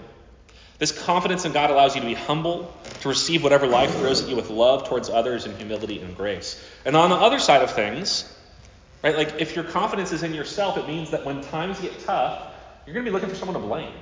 This 0.83 0.91
confidence 0.91 1.45
in 1.45 1.53
God 1.53 1.71
allows 1.71 1.95
you 1.95 2.01
to 2.01 2.07
be 2.09 2.15
humble, 2.15 2.77
to 3.03 3.09
receive 3.09 3.45
whatever 3.45 3.69
life 3.69 3.99
throws 3.99 4.21
at 4.21 4.29
you 4.29 4.35
with 4.35 4.51
love 4.51 4.89
towards 4.89 5.09
others 5.09 5.45
and 5.45 5.57
humility 5.57 6.01
and 6.01 6.17
grace. 6.17 6.61
And 6.85 6.97
on 6.97 7.11
the 7.11 7.15
other 7.15 7.39
side 7.39 7.63
of 7.63 7.71
things, 7.71 8.29
right, 9.01 9.17
like 9.17 9.41
if 9.41 9.55
your 9.55 9.63
confidence 9.63 10.11
is 10.11 10.25
in 10.25 10.35
yourself, 10.35 10.77
it 10.79 10.89
means 10.89 11.13
that 11.13 11.25
when 11.25 11.41
times 11.41 11.79
get 11.79 12.01
tough, 12.01 12.53
you're 12.85 12.95
going 12.95 13.05
to 13.05 13.09
be 13.09 13.15
looking 13.15 13.29
for 13.29 13.37
someone 13.37 13.55
to 13.63 13.65
blame. 13.65 13.95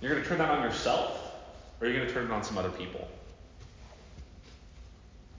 You're 0.00 0.12
going 0.12 0.22
to 0.22 0.28
turn 0.28 0.38
that 0.38 0.50
on 0.50 0.62
yourself, 0.62 1.32
or 1.80 1.88
you're 1.88 1.96
going 1.96 2.06
to 2.06 2.14
turn 2.14 2.26
it 2.26 2.30
on 2.30 2.44
some 2.44 2.58
other 2.58 2.70
people. 2.70 3.08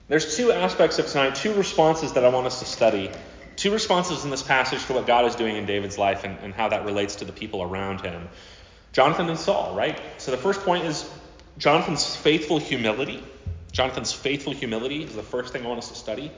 There's 0.08 0.36
two 0.36 0.52
aspects 0.52 0.98
of 0.98 1.06
tonight, 1.06 1.36
two 1.36 1.54
responses 1.54 2.12
that 2.12 2.26
I 2.26 2.28
want 2.28 2.46
us 2.46 2.58
to 2.58 2.66
study. 2.66 3.10
Two 3.56 3.72
responses 3.72 4.24
in 4.24 4.30
this 4.30 4.42
passage 4.42 4.84
to 4.84 4.92
what 4.92 5.06
God 5.06 5.24
is 5.24 5.36
doing 5.36 5.56
in 5.56 5.64
David's 5.64 5.96
life 5.96 6.24
and, 6.24 6.38
and 6.40 6.52
how 6.52 6.68
that 6.68 6.84
relates 6.84 7.16
to 7.16 7.24
the 7.24 7.32
people 7.32 7.62
around 7.62 8.02
him. 8.02 8.28
Jonathan 8.98 9.28
and 9.28 9.38
Saul, 9.38 9.76
right? 9.76 9.96
So 10.16 10.32
the 10.32 10.36
first 10.36 10.62
point 10.62 10.84
is 10.84 11.08
Jonathan's 11.56 12.16
faithful 12.16 12.58
humility. 12.58 13.22
Jonathan's 13.70 14.12
faithful 14.12 14.52
humility 14.52 15.04
is 15.04 15.14
the 15.14 15.22
first 15.22 15.52
thing 15.52 15.64
I 15.64 15.68
want 15.68 15.78
us 15.78 15.90
to 15.90 15.94
study. 15.94 16.32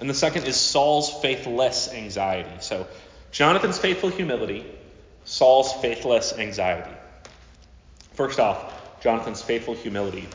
And 0.00 0.10
the 0.10 0.14
second 0.14 0.42
is 0.42 0.56
Saul's 0.56 1.12
faithless 1.22 1.92
anxiety. 1.94 2.56
So 2.58 2.88
Jonathan's 3.30 3.78
faithful 3.78 4.08
humility, 4.08 4.66
Saul's 5.26 5.72
faithless 5.74 6.36
anxiety. 6.36 6.90
First 8.14 8.40
off, 8.40 9.00
Jonathan's 9.00 9.40
faithful 9.40 9.74
humility. 9.74 10.26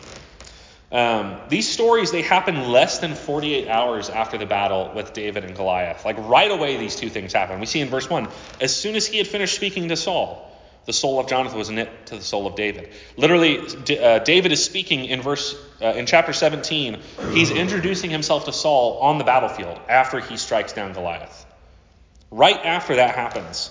Um, 0.89 1.35
these 1.49 1.67
stories 1.67 2.13
they 2.13 2.21
happen 2.21 2.71
less 2.71 2.99
than 2.99 3.13
48 3.13 3.67
hours 3.67 4.09
after 4.09 4.37
the 4.37 4.45
battle 4.45 4.93
with 4.95 5.11
David 5.11 5.43
and 5.43 5.53
Goliath. 5.53 6.05
Like 6.05 6.15
right 6.17 6.49
away, 6.49 6.77
these 6.77 6.95
two 6.95 7.09
things 7.09 7.33
happen. 7.33 7.59
We 7.59 7.65
see 7.65 7.81
in 7.81 7.89
verse 7.89 8.09
one, 8.09 8.29
as 8.61 8.73
soon 8.73 8.95
as 8.95 9.05
he 9.05 9.17
had 9.17 9.27
finished 9.27 9.53
speaking 9.53 9.89
to 9.89 9.97
Saul, 9.97 10.47
the 10.87 10.93
soul 10.93 11.19
of 11.19 11.27
Jonathan 11.27 11.57
was 11.59 11.69
knit 11.69 12.05
to 12.07 12.15
the 12.15 12.23
soul 12.23 12.47
of 12.47 12.55
David. 12.55 12.89
Literally, 13.17 13.59
uh, 13.99 14.19
David 14.19 14.53
is 14.53 14.63
speaking 14.63 15.03
in 15.03 15.21
verse 15.21 15.53
uh, 15.81 15.87
in 15.87 16.05
chapter 16.05 16.31
17. 16.31 16.99
He's 17.33 17.51
introducing 17.51 18.09
himself 18.09 18.45
to 18.45 18.53
Saul 18.53 18.99
on 18.99 19.17
the 19.17 19.25
battlefield 19.25 19.77
after 19.89 20.21
he 20.21 20.37
strikes 20.37 20.71
down 20.71 20.93
Goliath. 20.93 21.45
Right 22.31 22.55
after 22.55 22.95
that 22.95 23.15
happens, 23.15 23.69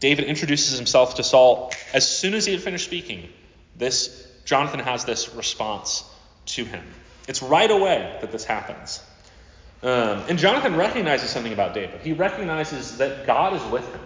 David 0.00 0.24
introduces 0.24 0.78
himself 0.78 1.16
to 1.16 1.22
Saul. 1.22 1.70
As 1.92 2.08
soon 2.08 2.32
as 2.32 2.46
he 2.46 2.52
had 2.52 2.62
finished 2.62 2.86
speaking, 2.86 3.28
this 3.76 4.26
Jonathan 4.46 4.80
has 4.80 5.04
this 5.04 5.34
response 5.34 6.02
to 6.46 6.64
him. 6.64 6.82
It's 7.28 7.42
right 7.42 7.70
away 7.70 8.16
that 8.22 8.32
this 8.32 8.44
happens. 8.44 9.02
Um, 9.82 10.24
and 10.30 10.38
Jonathan 10.38 10.76
recognizes 10.76 11.28
something 11.28 11.52
about 11.52 11.74
David. 11.74 12.00
He 12.00 12.14
recognizes 12.14 12.96
that 12.98 13.26
God 13.26 13.52
is 13.52 13.62
with 13.70 13.86
him, 13.86 14.00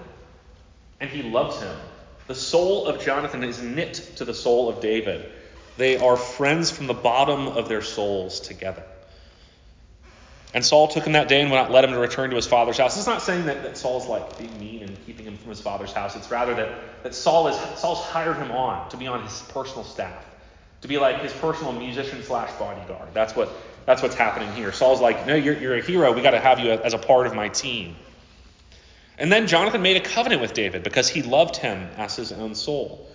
and 0.98 1.08
he 1.08 1.22
loves 1.22 1.62
him 1.62 1.76
the 2.26 2.34
soul 2.34 2.86
of 2.86 3.02
Jonathan 3.04 3.44
is 3.44 3.62
knit 3.62 3.94
to 4.16 4.24
the 4.24 4.34
soul 4.34 4.68
of 4.68 4.80
David. 4.80 5.30
They 5.76 5.98
are 5.98 6.16
friends 6.16 6.70
from 6.70 6.86
the 6.86 6.94
bottom 6.94 7.48
of 7.48 7.68
their 7.68 7.82
souls 7.82 8.40
together. 8.40 8.82
And 10.54 10.64
Saul 10.64 10.88
took 10.88 11.04
him 11.04 11.12
that 11.12 11.28
day 11.28 11.42
and 11.42 11.50
would 11.50 11.56
not 11.56 11.70
let 11.70 11.84
him 11.84 11.90
to 11.90 11.98
return 11.98 12.30
to 12.30 12.36
his 12.36 12.46
father's 12.46 12.78
house. 12.78 12.96
It's 12.96 13.06
not 13.06 13.20
saying 13.20 13.46
that, 13.46 13.62
that 13.62 13.76
Saul's 13.76 14.06
like 14.06 14.38
being 14.38 14.58
mean 14.58 14.82
and 14.82 14.96
keeping 15.04 15.26
him 15.26 15.36
from 15.36 15.50
his 15.50 15.60
father's 15.60 15.92
house. 15.92 16.16
It's 16.16 16.30
rather 16.30 16.54
that, 16.54 17.02
that 17.02 17.14
Saul 17.14 17.48
is 17.48 17.56
Saul's 17.78 18.00
hired 18.00 18.36
him 18.36 18.50
on 18.52 18.88
to 18.88 18.96
be 18.96 19.06
on 19.06 19.22
his 19.22 19.42
personal 19.48 19.84
staff, 19.84 20.24
to 20.80 20.88
be 20.88 20.96
like 20.96 21.20
his 21.20 21.32
personal 21.34 21.72
musician 21.72 22.22
slash 22.22 22.50
bodyguard. 22.52 23.08
That's 23.12 23.36
what 23.36 23.50
that's 23.84 24.02
what's 24.02 24.14
happening 24.14 24.50
here. 24.52 24.72
Saul's 24.72 25.00
like, 25.00 25.26
no, 25.26 25.34
you're, 25.34 25.56
you're 25.56 25.76
a 25.76 25.82
hero. 25.82 26.12
We 26.12 26.20
got 26.20 26.32
to 26.32 26.40
have 26.40 26.58
you 26.58 26.70
as 26.70 26.92
a 26.92 26.98
part 26.98 27.26
of 27.26 27.34
my 27.34 27.48
team. 27.48 27.94
And 29.18 29.32
then 29.32 29.46
Jonathan 29.46 29.82
made 29.82 29.96
a 29.96 30.00
covenant 30.00 30.42
with 30.42 30.52
David 30.52 30.82
because 30.82 31.08
he 31.08 31.22
loved 31.22 31.56
him 31.56 31.88
as 31.96 32.16
his 32.16 32.32
own 32.32 32.54
soul. 32.54 33.08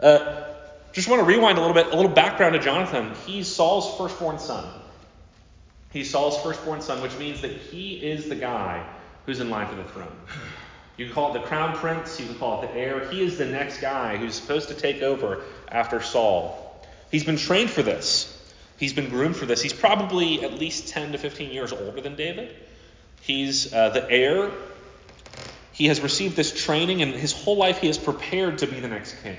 Uh, 0.00 0.44
just 0.92 1.08
want 1.08 1.20
to 1.20 1.26
rewind 1.26 1.58
a 1.58 1.60
little 1.60 1.74
bit, 1.74 1.86
a 1.86 1.96
little 1.96 2.10
background 2.10 2.54
to 2.54 2.60
Jonathan. 2.60 3.12
He's 3.26 3.52
Saul's 3.52 3.96
firstborn 3.96 4.38
son. 4.38 4.66
He's 5.92 6.10
Saul's 6.10 6.40
firstborn 6.42 6.80
son, 6.80 7.02
which 7.02 7.16
means 7.18 7.40
that 7.42 7.52
he 7.52 7.94
is 7.94 8.28
the 8.28 8.34
guy 8.34 8.84
who's 9.26 9.40
in 9.40 9.50
line 9.50 9.68
for 9.68 9.76
the 9.76 9.84
throne. 9.84 10.16
You 10.96 11.06
can 11.06 11.14
call 11.14 11.34
it 11.34 11.40
the 11.40 11.46
crown 11.46 11.76
prince, 11.76 12.20
you 12.20 12.26
can 12.26 12.36
call 12.36 12.62
it 12.62 12.68
the 12.68 12.78
heir. 12.78 13.08
He 13.08 13.22
is 13.22 13.36
the 13.38 13.46
next 13.46 13.80
guy 13.80 14.16
who's 14.16 14.34
supposed 14.34 14.68
to 14.68 14.74
take 14.74 15.02
over 15.02 15.42
after 15.68 16.00
Saul. 16.00 16.84
He's 17.10 17.24
been 17.24 17.36
trained 17.36 17.70
for 17.70 17.82
this. 17.82 18.30
He's 18.76 18.92
been 18.92 19.08
groomed 19.08 19.36
for 19.36 19.46
this. 19.46 19.60
He's 19.60 19.72
probably 19.72 20.44
at 20.44 20.54
least 20.54 20.88
10 20.88 21.12
to 21.12 21.18
15 21.18 21.50
years 21.50 21.72
older 21.72 22.00
than 22.00 22.16
David. 22.16 22.54
He's 23.22 23.72
uh, 23.72 23.90
the 23.90 24.08
heir. 24.10 24.50
He 25.74 25.86
has 25.86 26.00
received 26.00 26.36
this 26.36 26.52
training, 26.52 27.02
and 27.02 27.12
his 27.12 27.32
whole 27.32 27.56
life 27.56 27.78
he 27.78 27.88
is 27.88 27.98
prepared 27.98 28.58
to 28.58 28.68
be 28.68 28.78
the 28.78 28.86
next 28.86 29.20
king. 29.22 29.36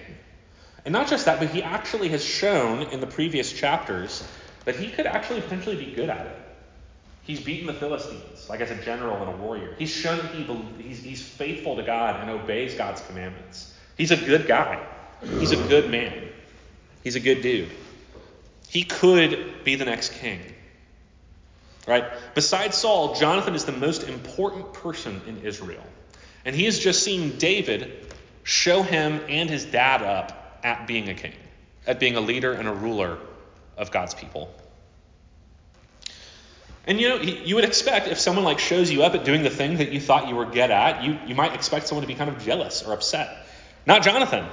And 0.83 0.91
not 0.91 1.07
just 1.07 1.25
that, 1.25 1.39
but 1.39 1.49
he 1.49 1.63
actually 1.63 2.09
has 2.09 2.23
shown 2.23 2.83
in 2.83 2.99
the 2.99 3.07
previous 3.07 3.53
chapters 3.53 4.21
that 4.65 4.75
he 4.75 4.89
could 4.89 5.05
actually 5.05 5.39
potentially 5.41 5.77
be 5.77 5.93
good 5.93 6.09
at 6.09 6.25
it. 6.25 6.37
He's 7.23 7.39
beaten 7.39 7.67
the 7.67 7.73
Philistines, 7.73 8.47
like 8.49 8.59
as 8.59 8.69
a 8.69 8.75
general 8.75 9.15
and 9.15 9.33
a 9.33 9.37
warrior. 9.37 9.75
He's 9.79 9.89
shown 9.89 10.17
that 10.17 10.35
he, 10.35 10.43
he's, 10.83 11.01
he's 11.01 11.21
faithful 11.23 11.77
to 11.77 11.83
God 11.83 12.19
and 12.19 12.29
obeys 12.29 12.75
God's 12.75 13.01
commandments. 13.01 13.73
He's 13.97 14.11
a 14.11 14.17
good 14.17 14.45
guy. 14.45 14.85
He's 15.39 15.53
a 15.53 15.67
good 15.67 15.89
man. 15.89 16.27
He's 17.01 17.15
a 17.15 17.21
good 17.21 17.41
dude. 17.41 17.71
He 18.67 18.83
could 18.83 19.63
be 19.63 19.75
the 19.75 19.85
next 19.85 20.13
king. 20.15 20.41
Right? 21.87 22.03
Besides 22.33 22.75
Saul, 22.75 23.15
Jonathan 23.15 23.55
is 23.55 23.63
the 23.63 23.71
most 23.71 24.03
important 24.03 24.73
person 24.73 25.21
in 25.27 25.39
Israel. 25.43 25.83
And 26.45 26.55
he 26.55 26.65
has 26.65 26.79
just 26.79 27.03
seen 27.03 27.37
David 27.37 27.91
show 28.43 28.83
him 28.83 29.21
and 29.27 29.49
his 29.49 29.65
dad 29.65 30.03
up 30.03 30.59
at 30.63 30.87
being 30.87 31.09
a 31.09 31.15
king, 31.15 31.33
at 31.87 31.99
being 31.99 32.15
a 32.15 32.21
leader 32.21 32.53
and 32.53 32.67
a 32.67 32.73
ruler 32.73 33.17
of 33.77 33.91
God's 33.91 34.13
people. 34.13 34.53
And 36.87 37.01
you 37.01 37.09
know, 37.09 37.15
you 37.17 37.55
would 37.55 37.65
expect 37.65 38.07
if 38.07 38.19
someone 38.19 38.45
like 38.45 38.59
shows 38.59 38.91
you 38.91 39.03
up 39.03 39.15
at 39.15 39.25
doing 39.25 39.41
the 39.41 39.49
thing 39.49 39.77
that 39.77 39.91
you 39.91 39.99
thought 39.99 40.27
you 40.27 40.35
were 40.35 40.45
good 40.45 40.69
at, 40.69 41.03
you, 41.03 41.17
you 41.25 41.33
might 41.33 41.53
expect 41.55 41.87
someone 41.87 42.03
to 42.03 42.07
be 42.07 42.13
kind 42.13 42.29
of 42.29 42.43
jealous 42.43 42.83
or 42.83 42.93
upset. 42.93 43.47
Not 43.87 44.03
Jonathan. 44.03 44.45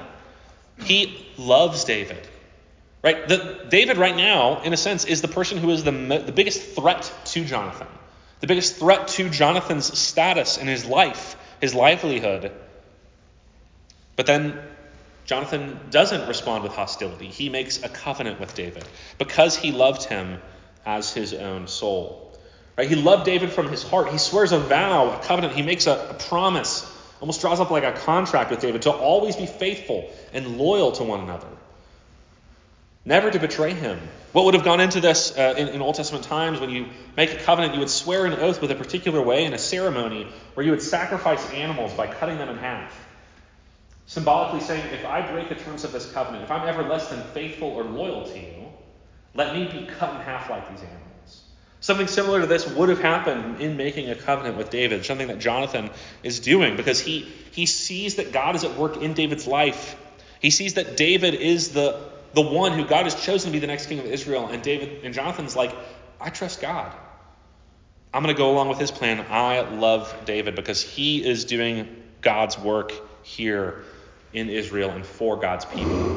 He 0.83 1.27
loves 1.37 1.85
David. 1.85 2.27
Right? 3.03 3.29
The, 3.29 3.67
David 3.69 3.99
right 3.99 4.17
now, 4.17 4.63
in 4.63 4.73
a 4.73 4.77
sense, 4.77 5.05
is 5.05 5.21
the 5.21 5.29
person 5.29 5.59
who 5.59 5.71
is 5.71 5.85
the, 5.85 5.91
the 5.91 6.33
biggest 6.33 6.75
threat 6.75 7.13
to 7.27 7.45
Jonathan. 7.45 7.89
The 8.41 8.47
biggest 8.47 8.77
threat 8.77 9.09
to 9.09 9.29
Jonathan's 9.29 9.99
status 9.99 10.57
in 10.57 10.67
his 10.67 10.85
life, 10.87 11.37
his 11.63 11.75
livelihood. 11.77 12.51
But 14.17 14.27
then 14.27 14.61
Jonathan 15.25 15.79
doesn't 15.91 16.27
respond 16.29 16.65
with 16.65 16.73
hostility. 16.73 17.29
He 17.29 17.49
makes 17.49 17.83
a 17.85 17.89
covenant 17.89 18.41
with 18.41 18.55
David 18.55 18.85
because 19.17 19.57
he 19.57 19.71
loved 19.71 20.03
him 20.03 20.43
as 20.85 21.15
his 21.15 21.33
own 21.33 21.69
soul. 21.69 22.37
Right? 22.77 22.89
He 22.89 22.97
loved 22.97 23.25
David 23.25 23.53
from 23.53 23.69
his 23.69 23.85
heart. 23.85 24.09
He 24.11 24.19
swears 24.19 24.51
a 24.51 24.59
vow, 24.59 25.13
a 25.13 25.23
covenant. 25.23 25.55
He 25.55 25.63
makes 25.63 25.87
a, 25.87 26.09
a 26.11 26.15
promise, 26.15 26.85
almost 27.21 27.41
draws 27.41 27.61
up 27.61 27.71
like 27.71 27.85
a 27.85 27.93
contract 27.93 28.51
with 28.51 28.61
David 28.61 28.83
to 28.83 28.91
always 28.91 29.37
be 29.37 29.47
faithful 29.47 30.11
and 30.33 30.59
loyal 30.59 30.91
to 30.93 31.05
one 31.05 31.21
another. 31.21 31.47
Never 33.05 33.31
to 33.31 33.39
betray 33.39 33.75
him. 33.75 33.99
What 34.33 34.45
would 34.45 34.55
have 34.55 34.65
gone 34.65 34.81
into 34.81 35.01
this 35.01 35.37
uh, 35.37 35.55
in, 35.57 35.69
in 35.69 35.83
Old 35.83 35.97
Testament 35.97 36.25
times 36.25 36.61
when 36.61 36.71
you 36.71 36.87
make 37.17 37.33
a 37.33 37.37
covenant, 37.37 37.75
you 37.75 37.81
would 37.81 37.91
swear 37.91 38.25
an 38.27 38.35
oath 38.35 38.63
with 38.63 38.71
a 38.71 38.75
particular 38.75 39.21
way 39.21 39.45
in 39.45 39.53
a 39.53 39.59
ceremony 39.59 40.27
where 40.55 40.65
you 40.65 40.71
would 40.71 40.83
sacrifice 40.83 41.51
animals 41.51 41.93
by 41.95 42.07
cutting 42.07 42.39
them 42.39 42.49
in 42.49 42.57
half. 42.57 42.97
Symbolically 44.07 44.61
saying, 44.61 44.85
if 44.93 45.05
I 45.05 45.31
break 45.31 45.49
the 45.49 45.55
terms 45.55 45.85
of 45.85 45.93
this 45.93 46.11
covenant, 46.13 46.45
if 46.45 46.51
I'm 46.51 46.67
ever 46.67 46.83
less 46.83 47.09
than 47.09 47.23
faithful 47.35 47.69
or 47.69 47.85
loyal 47.85 48.27
to 48.27 48.39
you, 48.39 48.69
let 49.35 49.55
me 49.55 49.65
be 49.65 49.87
cut 49.87 50.15
in 50.15 50.21
half 50.21 50.49
like 50.49 50.69
these 50.71 50.81
animals. 50.81 51.43
Something 51.81 52.07
similar 52.07 52.41
to 52.41 52.47
this 52.47 52.67
would 52.69 52.89
have 52.91 53.01
happened 53.01 53.61
in 53.61 53.77
making 53.77 54.09
a 54.09 54.15
covenant 54.15 54.57
with 54.57 54.71
David, 54.71 55.05
something 55.05 55.29
that 55.29 55.41
Jonathan 55.41 55.91
is 56.23 56.41
doing 56.41 56.77
because 56.77 57.01
he, 57.01 57.21
he 57.51 57.67
sees 57.67 58.17
that 58.17 58.33
God 58.33 58.55
is 58.55 58.65
at 58.65 58.77
work 58.77 58.99
in 58.99 59.15
David's 59.15 59.47
life. 59.47 59.97
He 60.41 60.51
sees 60.51 60.75
that 60.75 60.97
David 60.97 61.35
is 61.35 61.71
the, 61.71 62.12
the 62.35 62.43
one 62.43 62.73
who 62.73 62.85
God 62.87 63.05
has 63.05 63.15
chosen 63.15 63.51
to 63.51 63.53
be 63.53 63.59
the 63.59 63.67
next 63.67 63.87
king 63.87 63.99
of 63.99 64.07
Israel. 64.07 64.49
And 64.49 64.63
David 64.63 65.05
and 65.05 65.15
Jonathan's 65.15 65.57
like, 65.57 65.75
I 66.21 66.31
trust 66.31 66.61
God. 66.61 66.93
I'm 68.15 68.23
going 68.23 68.35
to 68.35 68.39
go 68.39 68.51
along 68.51 68.69
with 68.69 68.79
his 68.79 68.91
plan. 68.91 69.25
I 69.29 69.61
love 69.61 70.15
David 70.25 70.55
because 70.55 70.83
he 70.83 71.25
is 71.25 71.45
doing 71.45 72.03
God's 72.21 72.59
work 72.59 72.93
here 73.23 73.85
in 74.33 74.51
Israel 74.51 74.91
and 74.91 75.05
for 75.05 75.37
God's 75.37 75.65
people. 75.65 76.09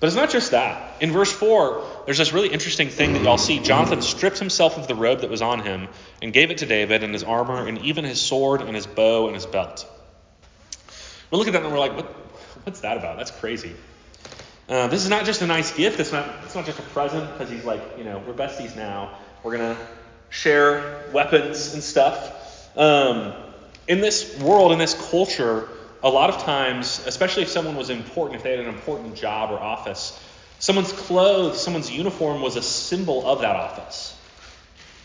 But 0.00 0.06
it's 0.06 0.16
not 0.16 0.30
just 0.30 0.52
that. 0.52 1.02
In 1.02 1.10
verse 1.10 1.32
4, 1.32 1.84
there's 2.04 2.18
this 2.18 2.32
really 2.32 2.48
interesting 2.48 2.88
thing 2.88 3.14
that 3.14 3.22
y'all 3.22 3.38
see. 3.38 3.58
Jonathan 3.58 4.00
stripped 4.00 4.38
himself 4.38 4.78
of 4.78 4.86
the 4.86 4.94
robe 4.94 5.22
that 5.22 5.30
was 5.30 5.42
on 5.42 5.60
him 5.60 5.88
and 6.22 6.32
gave 6.32 6.52
it 6.52 6.58
to 6.58 6.66
David 6.66 7.02
and 7.02 7.12
his 7.12 7.24
armor 7.24 7.66
and 7.66 7.78
even 7.78 8.04
his 8.04 8.20
sword 8.20 8.60
and 8.60 8.76
his 8.76 8.86
bow 8.86 9.26
and 9.26 9.34
his 9.34 9.46
belt. 9.46 9.86
We 11.30 11.38
look 11.38 11.48
at 11.48 11.52
that 11.54 11.62
and 11.64 11.72
we're 11.72 11.80
like, 11.80 11.96
what, 11.96 12.06
what's 12.64 12.80
that 12.80 12.96
about? 12.96 13.16
That's 13.16 13.32
crazy. 13.32 13.74
Uh, 14.68 14.86
this 14.86 15.02
is 15.02 15.08
not 15.08 15.24
just 15.24 15.40
a 15.40 15.46
nice 15.46 15.74
gift. 15.74 15.98
It's 15.98 16.12
not, 16.12 16.28
it's 16.44 16.54
not 16.54 16.66
just 16.66 16.78
a 16.78 16.82
present 16.82 17.30
because 17.32 17.50
he's 17.50 17.64
like, 17.64 17.80
you 17.96 18.04
know, 18.04 18.22
we're 18.26 18.34
besties 18.34 18.76
now. 18.76 19.16
We're 19.42 19.56
going 19.56 19.74
to 19.74 19.80
share 20.28 21.04
weapons 21.12 21.72
and 21.72 21.82
stuff. 21.82 22.76
Um, 22.76 23.32
in 23.86 24.02
this 24.02 24.38
world, 24.40 24.72
in 24.72 24.78
this 24.78 24.92
culture, 25.10 25.68
a 26.02 26.10
lot 26.10 26.28
of 26.28 26.42
times, 26.42 27.02
especially 27.06 27.44
if 27.44 27.48
someone 27.48 27.76
was 27.76 27.88
important, 27.88 28.36
if 28.36 28.42
they 28.42 28.50
had 28.50 28.60
an 28.60 28.68
important 28.68 29.14
job 29.14 29.50
or 29.50 29.58
office, 29.58 30.22
someone's 30.58 30.92
clothes, 30.92 31.60
someone's 31.60 31.90
uniform 31.90 32.42
was 32.42 32.56
a 32.56 32.62
symbol 32.62 33.26
of 33.26 33.40
that 33.40 33.56
office. 33.56 34.14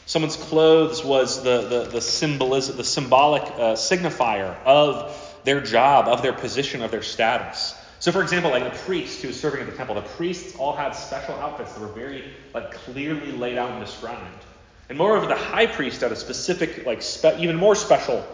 Someone's 0.05 0.36
clothes 0.36 1.05
was 1.05 1.41
the, 1.41 1.62
the, 1.62 1.84
the, 1.86 2.01
symbolism, 2.01 2.75
the 2.75 2.84
symbolic 2.84 3.43
uh, 3.43 3.75
signifier 3.75 4.62
of 4.65 5.39
their 5.46 5.62
job, 5.62 6.10
of 6.10 6.22
their 6.22 6.34
position, 6.34 6.82
of 6.82 6.91
their 6.91 7.01
status. 7.01 7.74
So, 8.03 8.12
for 8.12 8.22
example, 8.22 8.51
like 8.51 8.63
a 8.63 8.75
priest 8.79 9.22
who 9.22 9.29
was 9.29 9.39
serving 9.39 9.62
at 9.62 9.69
the 9.69 9.75
temple, 9.77 9.95
the 9.95 10.01
priests 10.01 10.57
all 10.57 10.75
had 10.75 10.91
special 10.91 11.36
outfits 11.36 11.74
that 11.74 11.81
were 11.81 11.88
very 11.88 12.33
like 12.53 12.72
clearly 12.72 13.31
laid 13.31 13.57
out 13.57 13.72
and 13.72 13.83
described. 13.83 14.43
And 14.89 14.98
moreover, 14.98 15.25
the 15.25 15.36
high 15.36 15.67
priest 15.67 16.01
had 16.01 16.12
a 16.12 16.15
specific, 16.15 16.86
like 16.86 17.01
spe- 17.01 17.39
even 17.39 17.55
more 17.55 17.75
special 17.75 18.25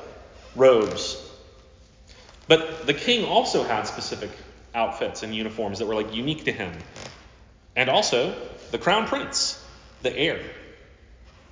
robes 0.55 1.29
but 2.49 2.87
the 2.87 2.95
king 2.95 3.23
also 3.25 3.63
had 3.63 3.83
specific 3.83 4.31
outfits 4.73 5.21
and 5.21 5.35
uniforms 5.35 5.77
that 5.77 5.85
were 5.85 5.93
like 5.93 6.15
unique 6.15 6.45
to 6.45 6.51
him. 6.51 6.73
And 7.75 7.91
also 7.91 8.35
the 8.71 8.79
crown 8.79 9.05
prince, 9.05 9.63
the 10.01 10.17
heir, 10.17 10.41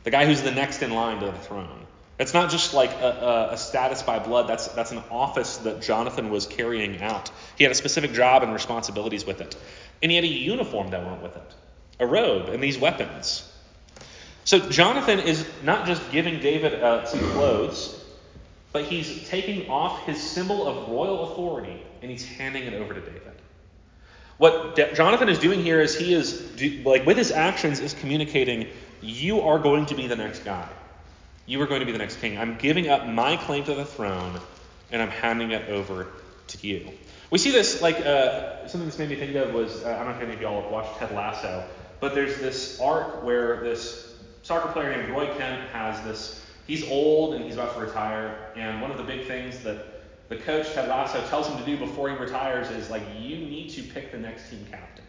the 0.04 0.10
guy 0.10 0.26
who's 0.26 0.42
the 0.42 0.52
next 0.52 0.82
in 0.82 0.92
line 0.92 1.20
to 1.20 1.28
the 1.28 1.38
throne. 1.38 1.87
It's 2.20 2.34
not 2.34 2.50
just 2.50 2.74
like 2.74 2.92
a, 2.94 3.50
a, 3.52 3.58
status 3.58 4.02
by 4.02 4.18
blood, 4.18 4.48
that's, 4.48 4.68
that's 4.70 4.92
an 4.92 5.04
office 5.12 5.58
that 5.58 5.82
Jonathan 5.82 6.32
was 6.32 6.48
carrying 6.48 7.00
out. 7.02 7.30
He 7.58 7.64
had 7.64 7.72
a 7.72 7.76
specific 7.76 8.14
job 8.14 8.42
and 8.42 8.52
responsibilities 8.54 9.26
with 9.26 9.40
it. 9.40 9.56
And 10.02 10.12
he 10.12 10.16
had 10.16 10.24
a 10.24 10.28
uniform 10.28 10.90
that 10.92 11.06
went 11.06 11.22
with 11.22 11.36
it, 11.36 11.56
a 12.00 12.08
robe, 12.08 12.50
and 12.50 12.62
these 12.62 12.78
weapons. 12.80 13.48
So 14.46 14.60
Jonathan 14.60 15.20
is 15.20 15.48
not 15.62 15.86
just 15.86 16.12
giving 16.12 16.40
David 16.40 16.74
uh, 16.74 17.06
some 17.06 17.20
clothes, 17.34 18.04
but 18.72 18.86
he's 18.86 19.28
taking 19.30 19.70
off 19.70 20.06
his 20.06 20.22
symbol 20.22 20.68
of 20.68 20.90
royal 20.90 21.32
authority 21.32 21.84
and 22.02 22.10
he's 22.10 22.26
handing 22.26 22.64
it 22.64 22.74
over 22.74 22.94
to 22.96 23.02
David. 23.02 23.22
What 24.38 24.76
De- 24.76 24.94
Jonathan 24.94 25.30
is 25.30 25.38
doing 25.38 25.62
here 25.62 25.82
is 25.82 25.98
he 25.98 26.14
is, 26.14 26.40
do, 26.56 26.82
like, 26.84 27.06
with 27.06 27.18
his 27.18 27.32
actions, 27.32 27.80
is 27.80 27.94
communicating, 27.94 28.68
you 29.02 29.42
are 29.42 29.60
going 29.60 29.86
to 29.88 29.96
be 29.96 30.08
the 30.08 30.16
next 30.16 30.44
guy. 30.44 30.68
You 31.48 31.62
are 31.62 31.66
going 31.66 31.80
to 31.80 31.86
be 31.86 31.94
the 31.94 31.98
next 31.98 32.20
king. 32.20 32.38
I'm 32.38 32.58
giving 32.58 32.90
up 32.90 33.08
my 33.08 33.38
claim 33.38 33.64
to 33.64 33.74
the 33.74 33.86
throne 33.86 34.38
and 34.92 35.02
I'm 35.02 35.10
handing 35.10 35.52
it 35.52 35.70
over 35.70 36.08
to 36.48 36.68
you. 36.68 36.90
We 37.32 37.38
see 37.38 37.52
this, 37.52 37.82
like, 37.82 38.06
uh, 38.06 38.68
something 38.68 38.86
this 38.86 39.00
made 39.00 39.10
me 39.10 39.16
think 39.16 39.34
of 39.36 39.54
was 39.54 39.84
uh, 39.86 39.90
I 39.90 40.04
don't 40.04 40.10
know 40.10 40.18
if 40.18 40.24
any 40.24 40.34
of 40.34 40.42
y'all 40.42 40.62
have 40.62 40.70
watched 40.70 41.00
Ted 41.00 41.12
Lasso, 41.12 41.64
but 42.02 42.14
there's 42.14 42.38
this 42.40 42.80
arc 42.82 43.24
where 43.24 43.64
this 43.64 44.14
soccer 44.44 44.72
player 44.74 44.96
named 44.96 45.10
Roy 45.10 45.34
Kent 45.38 45.70
has 45.70 46.04
this 46.04 46.46
he's 46.68 46.90
old 46.90 47.34
and 47.34 47.46
he's 47.46 47.54
about 47.54 47.74
to 47.76 47.80
retire. 47.80 48.52
And 48.58 48.82
one 48.82 48.92
of 48.92 48.98
the 48.98 49.04
big 49.04 49.26
things 49.26 49.60
that 49.60 50.04
the 50.28 50.36
coach 50.36 50.74
Ted 50.74 50.90
Lasso 50.90 51.26
tells 51.28 51.48
him 51.48 51.58
to 51.58 51.66
do 51.66 51.78
before 51.78 52.10
he 52.10 52.18
retires 52.18 52.70
is 52.72 52.90
like 52.90 53.04
you 53.18 53.38
need 53.38 53.70
to 53.70 53.84
pick 53.84 54.12
the 54.12 54.20
next 54.20 54.50
team 54.50 54.66
captain. 54.70 55.06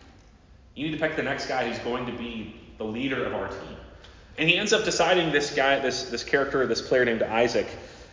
You 0.76 0.87
need 0.87 0.97
to 0.97 1.00
pick 1.00 1.16
the 1.16 1.23
next 1.25 1.47
guy 1.47 1.68
who's 1.68 1.80
going 1.80 2.07
to 2.07 2.12
be 2.12 2.54
the 2.78 2.85
leader 2.85 3.25
of 3.25 3.35
our 3.35 3.49
team. 3.49 3.76
And 4.38 4.49
he 4.49 4.57
ends 4.57 4.73
up 4.73 4.85
deciding 4.85 5.33
this 5.33 5.52
guy, 5.52 5.80
this, 5.80 6.04
this 6.04 6.23
character, 6.23 6.64
this 6.66 6.80
player 6.80 7.04
named 7.04 7.23
Isaac, 7.23 7.66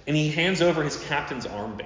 and 0.07 0.15
he 0.15 0.29
hands 0.29 0.61
over 0.61 0.83
his 0.83 0.97
captain's 0.97 1.45
armband. 1.45 1.85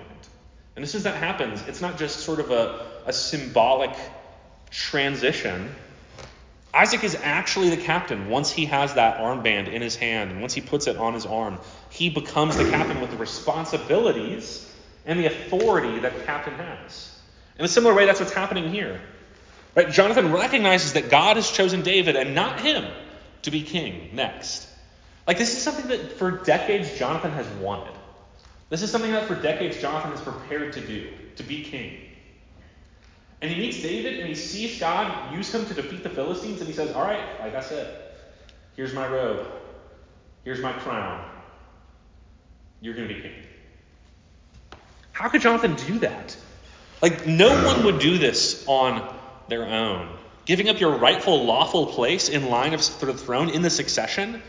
And 0.75 0.83
as 0.83 0.91
soon 0.91 0.99
as 0.99 1.03
that 1.03 1.15
happens, 1.15 1.61
it's 1.67 1.81
not 1.81 1.97
just 1.97 2.21
sort 2.21 2.39
of 2.39 2.49
a, 2.51 2.85
a 3.05 3.11
symbolic 3.11 3.91
transition. 4.71 5.69
Isaac 6.73 7.03
is 7.03 7.17
actually 7.21 7.69
the 7.69 7.81
captain 7.81 8.29
once 8.29 8.49
he 8.49 8.65
has 8.67 8.93
that 8.93 9.19
armband 9.19 9.67
in 9.67 9.81
his 9.81 9.97
hand 9.97 10.31
and 10.31 10.39
once 10.39 10.53
he 10.53 10.61
puts 10.61 10.87
it 10.87 10.95
on 10.95 11.13
his 11.13 11.25
arm. 11.25 11.59
He 11.89 12.09
becomes 12.09 12.55
the 12.55 12.69
captain 12.69 13.01
with 13.01 13.11
the 13.11 13.17
responsibilities 13.17 14.71
and 15.05 15.19
the 15.19 15.25
authority 15.25 15.99
that 15.99 16.17
the 16.17 16.23
captain 16.23 16.53
has. 16.53 17.13
In 17.57 17.65
a 17.65 17.67
similar 17.67 17.93
way, 17.93 18.05
that's 18.05 18.21
what's 18.21 18.31
happening 18.31 18.71
here. 18.71 19.01
Right? 19.75 19.89
Jonathan 19.89 20.31
recognizes 20.31 20.93
that 20.93 21.09
God 21.09 21.35
has 21.35 21.51
chosen 21.51 21.81
David 21.81 22.15
and 22.15 22.35
not 22.35 22.61
him 22.61 22.85
to 23.43 23.51
be 23.51 23.63
king 23.63 24.09
next. 24.13 24.67
Like, 25.27 25.37
this 25.37 25.55
is 25.55 25.61
something 25.61 25.87
that 25.87 26.13
for 26.13 26.31
decades 26.31 26.97
Jonathan 26.97 27.31
has 27.31 27.47
wanted. 27.61 27.93
This 28.69 28.81
is 28.81 28.91
something 28.91 29.11
that 29.11 29.27
for 29.27 29.35
decades 29.35 29.79
Jonathan 29.79 30.11
has 30.11 30.21
prepared 30.21 30.73
to 30.73 30.81
do, 30.81 31.11
to 31.37 31.43
be 31.43 31.63
king. 31.63 31.99
And 33.41 33.49
he 33.49 33.59
meets 33.59 33.81
David 33.81 34.19
and 34.19 34.27
he 34.27 34.35
sees 34.35 34.79
God 34.79 35.33
use 35.33 35.53
him 35.53 35.65
to 35.65 35.73
defeat 35.73 36.03
the 36.03 36.09
Philistines, 36.09 36.59
and 36.59 36.67
he 36.67 36.73
says, 36.73 36.93
All 36.95 37.03
right, 37.03 37.39
like 37.39 37.55
I 37.55 37.61
said, 37.61 38.11
here's 38.75 38.93
my 38.93 39.07
robe, 39.07 39.47
here's 40.43 40.61
my 40.61 40.73
crown. 40.73 41.25
You're 42.81 42.95
going 42.95 43.07
to 43.07 43.13
be 43.13 43.21
king. 43.21 43.33
How 45.11 45.29
could 45.29 45.41
Jonathan 45.41 45.75
do 45.75 45.99
that? 45.99 46.35
Like, 47.01 47.27
no 47.27 47.65
one 47.65 47.85
would 47.85 47.99
do 47.99 48.17
this 48.17 48.65
on 48.67 49.13
their 49.47 49.65
own. 49.65 50.09
Giving 50.49 50.67
up 50.67 50.79
your 50.79 50.97
rightful, 50.97 51.45
lawful 51.45 51.85
place 51.85 52.27
in 52.27 52.49
line 52.49 52.73
of, 52.73 52.83
for 52.83 53.05
the 53.05 53.13
throne 53.13 53.51
in 53.51 53.61
the 53.61 53.69
succession. 53.69 54.41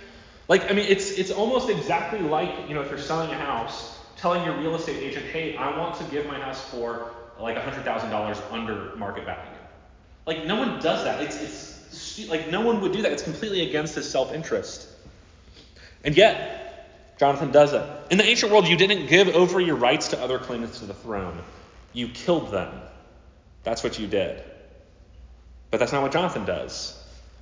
Like, 0.48 0.70
I 0.70 0.72
mean, 0.72 0.86
it's, 0.88 1.10
it's 1.10 1.30
almost 1.30 1.68
exactly 1.68 2.20
like, 2.20 2.70
you 2.70 2.74
know, 2.74 2.80
if 2.80 2.88
you're 2.88 2.98
selling 2.98 3.30
a 3.30 3.34
house, 3.34 3.98
telling 4.16 4.42
your 4.42 4.56
real 4.56 4.74
estate 4.74 4.96
agent, 4.96 5.26
hey, 5.26 5.58
I 5.58 5.76
want 5.78 5.96
to 5.96 6.04
give 6.04 6.24
my 6.24 6.40
house 6.40 6.58
for 6.70 7.10
like 7.38 7.58
$100,000 7.58 8.50
under 8.50 8.96
market 8.96 9.26
value. 9.26 9.42
Like, 10.24 10.46
no 10.46 10.56
one 10.56 10.80
does 10.80 11.04
that. 11.04 11.20
It's, 11.20 11.36
it's 11.38 12.30
like, 12.30 12.50
no 12.50 12.62
one 12.62 12.80
would 12.80 12.92
do 12.92 13.02
that. 13.02 13.12
It's 13.12 13.22
completely 13.22 13.68
against 13.68 13.94
his 13.94 14.10
self 14.10 14.32
interest. 14.32 14.88
And 16.02 16.16
yet, 16.16 17.18
Jonathan 17.18 17.50
does 17.50 17.74
it. 17.74 17.84
In 18.10 18.16
the 18.16 18.24
ancient 18.24 18.50
world, 18.50 18.66
you 18.66 18.78
didn't 18.78 19.04
give 19.08 19.28
over 19.28 19.60
your 19.60 19.76
rights 19.76 20.08
to 20.08 20.18
other 20.22 20.38
claimants 20.38 20.78
to 20.78 20.86
the 20.86 20.94
throne, 20.94 21.38
you 21.92 22.08
killed 22.08 22.50
them. 22.50 22.72
That's 23.64 23.84
what 23.84 23.98
you 23.98 24.06
did. 24.06 24.42
But 25.70 25.78
that's 25.78 25.92
not 25.92 26.02
what 26.02 26.12
Jonathan 26.12 26.44
does. 26.44 26.96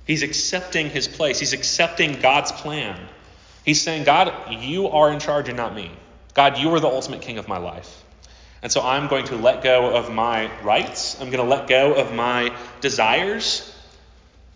He's 0.05 0.23
accepting 0.23 0.89
his 0.89 1.07
place, 1.07 1.39
he's 1.39 1.53
accepting 1.53 2.19
God's 2.19 2.51
plan. 2.51 2.99
He's 3.65 3.81
saying, 3.81 4.05
God, 4.05 4.33
you 4.49 4.87
are 4.87 5.11
in 5.11 5.19
charge 5.19 5.49
and 5.49 5.57
not 5.57 5.75
me. 5.75 5.91
God, 6.33 6.57
you 6.57 6.73
are 6.73 6.79
the 6.79 6.87
ultimate 6.87 7.21
king 7.21 7.37
of 7.37 7.47
my 7.47 7.57
life. 7.57 8.03
And 8.61 8.71
so 8.71 8.81
I'm 8.81 9.07
going 9.07 9.25
to 9.25 9.35
let 9.35 9.61
go 9.61 9.95
of 9.95 10.11
my 10.11 10.49
rights. 10.63 11.19
I'm 11.21 11.29
going 11.29 11.43
to 11.43 11.49
let 11.49 11.67
go 11.67 11.93
of 11.93 12.13
my 12.13 12.55
desires. 12.81 13.71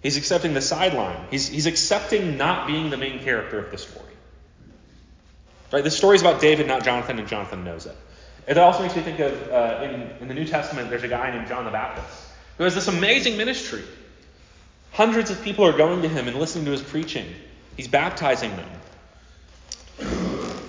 He's 0.02 0.18
accepting 0.18 0.54
the 0.54 0.62
sideline. 0.62 1.28
He's, 1.30 1.48
he's 1.48 1.68
accepting 1.68 2.38
not 2.38 2.66
being 2.66 2.90
the 2.90 2.98
main 2.98 3.20
character 3.20 3.60
of 3.60 3.72
the 3.72 3.78
story. 3.78 4.06
Right? 5.72 5.84
The 5.84 5.92
story 5.92 6.16
is 6.16 6.22
about 6.22 6.42
David, 6.42 6.68
not 6.68 6.84
Jonathan, 6.84 7.20
and 7.20 7.28
Jonathan 7.28 7.64
knows 7.64 7.86
it. 7.86 7.96
It 8.48 8.58
also 8.58 8.82
makes 8.82 8.96
me 8.96 9.04
think 9.04 9.20
of 9.20 9.52
uh, 9.52 9.82
in, 9.84 10.10
in 10.22 10.28
the 10.28 10.34
New 10.34 10.46
Testament, 10.46 10.90
there's 10.90 11.04
a 11.04 11.08
guy 11.08 11.32
named 11.32 11.48
John 11.48 11.66
the 11.66 11.72
Baptist 11.72 12.23
who 12.58 12.64
has 12.64 12.76
this 12.76 12.88
amazing 12.88 13.38
ministry. 13.38 13.84
Hundreds 14.92 15.32
of 15.32 15.42
people 15.44 15.66
are 15.66 15.76
going 15.76 16.04
to 16.04 16.08
him 16.08 16.28
and 16.28 16.40
listening 16.40 16.66
to 16.66 16.72
his 16.72 16.82
preaching. 16.82 17.26
He's 17.76 17.88
baptizing 17.88 18.52
them 18.56 18.70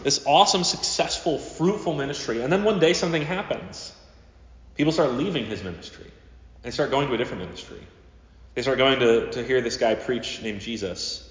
this 0.05 0.23
awesome, 0.27 0.63
successful, 0.63 1.39
fruitful 1.39 1.95
ministry. 1.95 2.43
And 2.43 2.53
then 2.53 2.63
one 2.63 2.79
day 2.79 2.93
something 2.93 3.23
happens. 3.23 3.93
People 4.77 4.93
start 4.93 5.13
leaving 5.13 5.47
his 5.47 5.65
ministry. 5.65 6.11
They 6.63 6.71
start 6.71 6.91
going 6.91 7.09
to 7.09 7.15
a 7.15 7.17
different 7.17 7.43
ministry. 7.43 7.81
They 8.55 8.63
start 8.63 8.79
going 8.79 9.01
to, 9.01 9.31
to 9.33 9.43
hear 9.43 9.61
this 9.63 9.79
guy 9.79 9.95
preach 9.95 10.43
named 10.43 10.61
Jesus. 10.61 11.29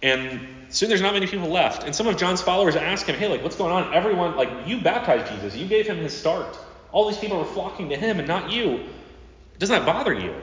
And 0.00 0.40
soon 0.68 0.88
there's 0.88 1.02
not 1.02 1.12
many 1.12 1.26
people 1.26 1.48
left. 1.48 1.82
And 1.82 1.94
some 1.94 2.06
of 2.06 2.16
John's 2.16 2.40
followers 2.40 2.76
ask 2.76 3.04
him, 3.06 3.16
hey, 3.16 3.26
like, 3.26 3.42
what's 3.42 3.56
going 3.56 3.72
on? 3.72 3.92
Everyone, 3.92 4.36
like, 4.36 4.50
you 4.66 4.80
baptized 4.80 5.32
Jesus. 5.32 5.56
You 5.56 5.66
gave 5.66 5.88
him 5.88 5.96
his 5.96 6.16
start. 6.16 6.56
All 6.92 7.08
these 7.08 7.18
people 7.18 7.38
were 7.38 7.44
flocking 7.44 7.88
to 7.90 7.96
him 7.96 8.18
and 8.18 8.28
not 8.28 8.50
you. 8.50 8.86
Doesn't 9.58 9.74
that 9.76 9.86
bother 9.86 10.14
you? 10.14 10.34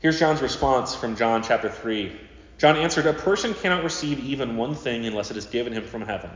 Here's 0.00 0.18
John's 0.18 0.42
response 0.42 0.94
from 0.94 1.16
John 1.16 1.42
chapter 1.42 1.68
3, 1.70 2.14
John 2.58 2.76
answered, 2.76 3.06
A 3.06 3.12
person 3.12 3.54
cannot 3.54 3.84
receive 3.84 4.20
even 4.20 4.56
one 4.56 4.74
thing 4.74 5.06
unless 5.06 5.30
it 5.30 5.36
is 5.36 5.46
given 5.46 5.72
him 5.72 5.84
from 5.84 6.02
heaven. 6.02 6.30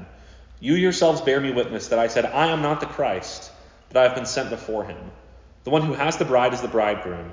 You 0.61 0.75
yourselves 0.75 1.21
bear 1.21 1.41
me 1.41 1.53
witness 1.53 1.89
that 1.89 1.99
I 1.99 2.09
said, 2.09 2.27
I 2.27 2.49
am 2.49 2.63
not 2.63 2.81
the 2.81 2.87
Christ, 2.87 3.53
but 3.89 3.99
I 3.99 4.03
have 4.05 4.15
been 4.15 4.27
sent 4.27 4.51
before 4.51 4.85
him. 4.85 4.99
The 5.65 5.71
one 5.71 5.83
who 5.83 5.93
has 5.93 6.17
the 6.17 6.25
bride 6.25 6.55
is 6.55 6.61
the 6.61 6.69
bridegroom. 6.69 7.33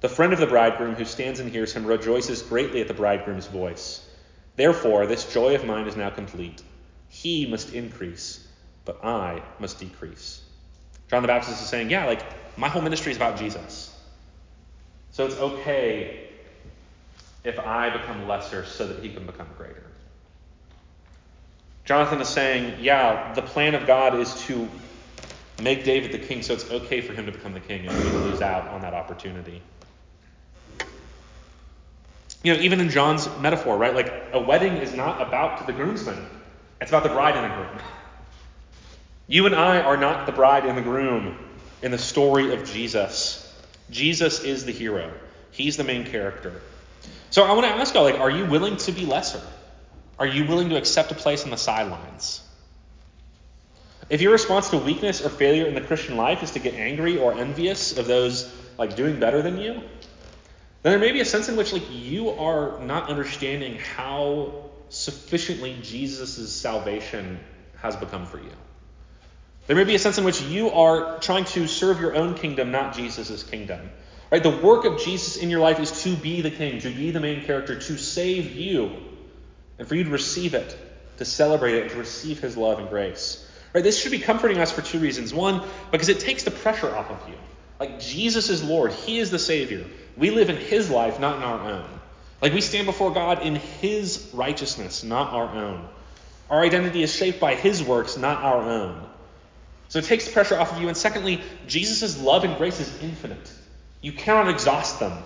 The 0.00 0.08
friend 0.08 0.32
of 0.32 0.38
the 0.38 0.46
bridegroom 0.46 0.94
who 0.94 1.04
stands 1.04 1.40
and 1.40 1.50
hears 1.50 1.72
him 1.72 1.86
rejoices 1.86 2.42
greatly 2.42 2.80
at 2.80 2.88
the 2.88 2.94
bridegroom's 2.94 3.46
voice. 3.46 4.06
Therefore, 4.56 5.06
this 5.06 5.32
joy 5.32 5.54
of 5.54 5.64
mine 5.64 5.86
is 5.86 5.96
now 5.96 6.10
complete. 6.10 6.62
He 7.08 7.46
must 7.46 7.74
increase, 7.74 8.46
but 8.84 9.04
I 9.04 9.42
must 9.58 9.80
decrease. 9.80 10.43
John 11.14 11.22
the 11.22 11.28
Baptist 11.28 11.62
is 11.62 11.68
saying, 11.68 11.90
Yeah, 11.90 12.06
like, 12.06 12.24
my 12.58 12.68
whole 12.68 12.82
ministry 12.82 13.12
is 13.12 13.16
about 13.16 13.38
Jesus. 13.38 13.96
So 15.12 15.24
it's 15.24 15.36
okay 15.36 16.26
if 17.44 17.56
I 17.60 17.90
become 17.90 18.26
lesser 18.26 18.64
so 18.64 18.88
that 18.88 18.98
he 19.00 19.10
can 19.10 19.24
become 19.24 19.46
greater. 19.56 19.84
Jonathan 21.84 22.20
is 22.20 22.26
saying, 22.26 22.82
yeah, 22.82 23.32
the 23.32 23.42
plan 23.42 23.76
of 23.76 23.86
God 23.86 24.18
is 24.18 24.34
to 24.46 24.68
make 25.60 25.84
David 25.84 26.10
the 26.10 26.18
king, 26.18 26.42
so 26.42 26.52
it's 26.52 26.68
okay 26.68 27.00
for 27.00 27.12
him 27.12 27.26
to 27.26 27.32
become 27.32 27.52
the 27.52 27.60
king, 27.60 27.86
and 27.86 28.24
lose 28.28 28.42
out 28.42 28.66
on 28.66 28.80
that 28.80 28.92
opportunity. 28.92 29.62
You 32.42 32.54
know, 32.54 32.60
even 32.60 32.80
in 32.80 32.90
John's 32.90 33.28
metaphor, 33.38 33.78
right? 33.78 33.94
Like 33.94 34.12
a 34.32 34.40
wedding 34.40 34.78
is 34.78 34.92
not 34.94 35.22
about 35.22 35.64
the 35.64 35.72
groomsmen, 35.72 36.26
it's 36.80 36.90
about 36.90 37.04
the 37.04 37.10
bride 37.10 37.36
and 37.36 37.44
the 37.44 37.54
groom. 37.54 37.78
You 39.26 39.46
and 39.46 39.54
I 39.54 39.80
are 39.80 39.96
not 39.96 40.26
the 40.26 40.32
bride 40.32 40.66
and 40.66 40.76
the 40.76 40.82
groom 40.82 41.38
in 41.82 41.90
the 41.90 41.98
story 41.98 42.52
of 42.52 42.64
Jesus. 42.64 43.40
Jesus 43.90 44.44
is 44.44 44.64
the 44.64 44.72
hero, 44.72 45.12
he's 45.50 45.76
the 45.76 45.84
main 45.84 46.04
character. 46.04 46.60
So 47.30 47.42
I 47.42 47.52
want 47.52 47.66
to 47.66 47.72
ask 47.72 47.94
you, 47.94 48.00
like, 48.00 48.20
are 48.20 48.30
you 48.30 48.44
willing 48.46 48.76
to 48.76 48.92
be 48.92 49.06
lesser? 49.06 49.40
Are 50.18 50.26
you 50.26 50.46
willing 50.46 50.68
to 50.68 50.76
accept 50.76 51.10
a 51.10 51.14
place 51.14 51.44
on 51.44 51.50
the 51.50 51.56
sidelines? 51.56 52.42
If 54.10 54.20
your 54.20 54.32
response 54.32 54.70
to 54.70 54.78
weakness 54.78 55.24
or 55.24 55.30
failure 55.30 55.66
in 55.66 55.74
the 55.74 55.80
Christian 55.80 56.16
life 56.16 56.42
is 56.42 56.52
to 56.52 56.58
get 56.58 56.74
angry 56.74 57.18
or 57.18 57.34
envious 57.34 57.96
of 57.96 58.06
those 58.06 58.54
like 58.78 58.94
doing 58.96 59.18
better 59.18 59.42
than 59.42 59.58
you, 59.58 59.72
then 60.82 60.92
there 60.92 60.98
may 60.98 61.12
be 61.12 61.20
a 61.20 61.24
sense 61.24 61.48
in 61.48 61.56
which 61.56 61.72
like 61.72 61.90
you 61.90 62.30
are 62.30 62.78
not 62.80 63.08
understanding 63.08 63.78
how 63.96 64.52
sufficiently 64.90 65.78
Jesus' 65.82 66.52
salvation 66.52 67.40
has 67.78 67.96
become 67.96 68.26
for 68.26 68.38
you. 68.38 68.52
There 69.66 69.76
may 69.76 69.84
be 69.84 69.94
a 69.94 69.98
sense 69.98 70.18
in 70.18 70.24
which 70.24 70.42
you 70.42 70.70
are 70.70 71.18
trying 71.20 71.46
to 71.46 71.66
serve 71.66 72.00
your 72.00 72.14
own 72.14 72.34
kingdom, 72.34 72.70
not 72.70 72.94
Jesus' 72.94 73.42
kingdom. 73.42 73.90
Right? 74.30 74.42
The 74.42 74.50
work 74.50 74.84
of 74.84 75.00
Jesus 75.00 75.36
in 75.36 75.48
your 75.48 75.60
life 75.60 75.80
is 75.80 76.02
to 76.02 76.14
be 76.14 76.40
the 76.40 76.50
king, 76.50 76.80
to 76.80 76.90
be 76.90 77.10
the 77.10 77.20
main 77.20 77.44
character, 77.44 77.78
to 77.78 77.96
save 77.96 78.52
you, 78.52 78.90
and 79.78 79.88
for 79.88 79.94
you 79.94 80.04
to 80.04 80.10
receive 80.10 80.54
it, 80.54 80.76
to 81.18 81.24
celebrate 81.24 81.74
it, 81.74 81.90
to 81.90 81.96
receive 81.96 82.40
his 82.40 82.56
love 82.56 82.78
and 82.78 82.88
grace. 82.88 83.48
Right? 83.72 83.82
This 83.82 84.00
should 84.00 84.12
be 84.12 84.18
comforting 84.18 84.58
us 84.58 84.70
for 84.70 84.82
two 84.82 84.98
reasons. 84.98 85.32
One, 85.32 85.62
because 85.90 86.08
it 86.08 86.20
takes 86.20 86.42
the 86.42 86.50
pressure 86.50 86.94
off 86.94 87.10
of 87.10 87.28
you. 87.28 87.36
Like 87.80 88.00
Jesus 88.00 88.50
is 88.50 88.62
Lord, 88.62 88.92
He 88.92 89.18
is 89.18 89.30
the 89.30 89.38
Savior. 89.38 89.84
We 90.16 90.30
live 90.30 90.50
in 90.50 90.56
His 90.56 90.90
life, 90.90 91.18
not 91.18 91.36
in 91.38 91.42
our 91.42 91.70
own. 91.72 91.88
Like 92.40 92.52
we 92.52 92.60
stand 92.60 92.86
before 92.86 93.12
God 93.12 93.42
in 93.42 93.56
His 93.56 94.30
righteousness, 94.32 95.02
not 95.02 95.32
our 95.32 95.48
own. 95.48 95.88
Our 96.50 96.62
identity 96.62 97.02
is 97.02 97.14
shaped 97.14 97.40
by 97.40 97.54
His 97.54 97.82
works, 97.82 98.16
not 98.16 98.42
our 98.42 98.62
own. 98.62 99.08
So 99.94 100.00
it 100.00 100.06
takes 100.06 100.28
pressure 100.28 100.58
off 100.58 100.72
of 100.72 100.82
you. 100.82 100.88
And 100.88 100.96
secondly, 100.96 101.40
Jesus' 101.68 102.20
love 102.20 102.42
and 102.42 102.56
grace 102.56 102.80
is 102.80 103.00
infinite. 103.00 103.52
You 104.00 104.10
cannot 104.10 104.48
exhaust 104.48 104.98
them. 104.98 105.16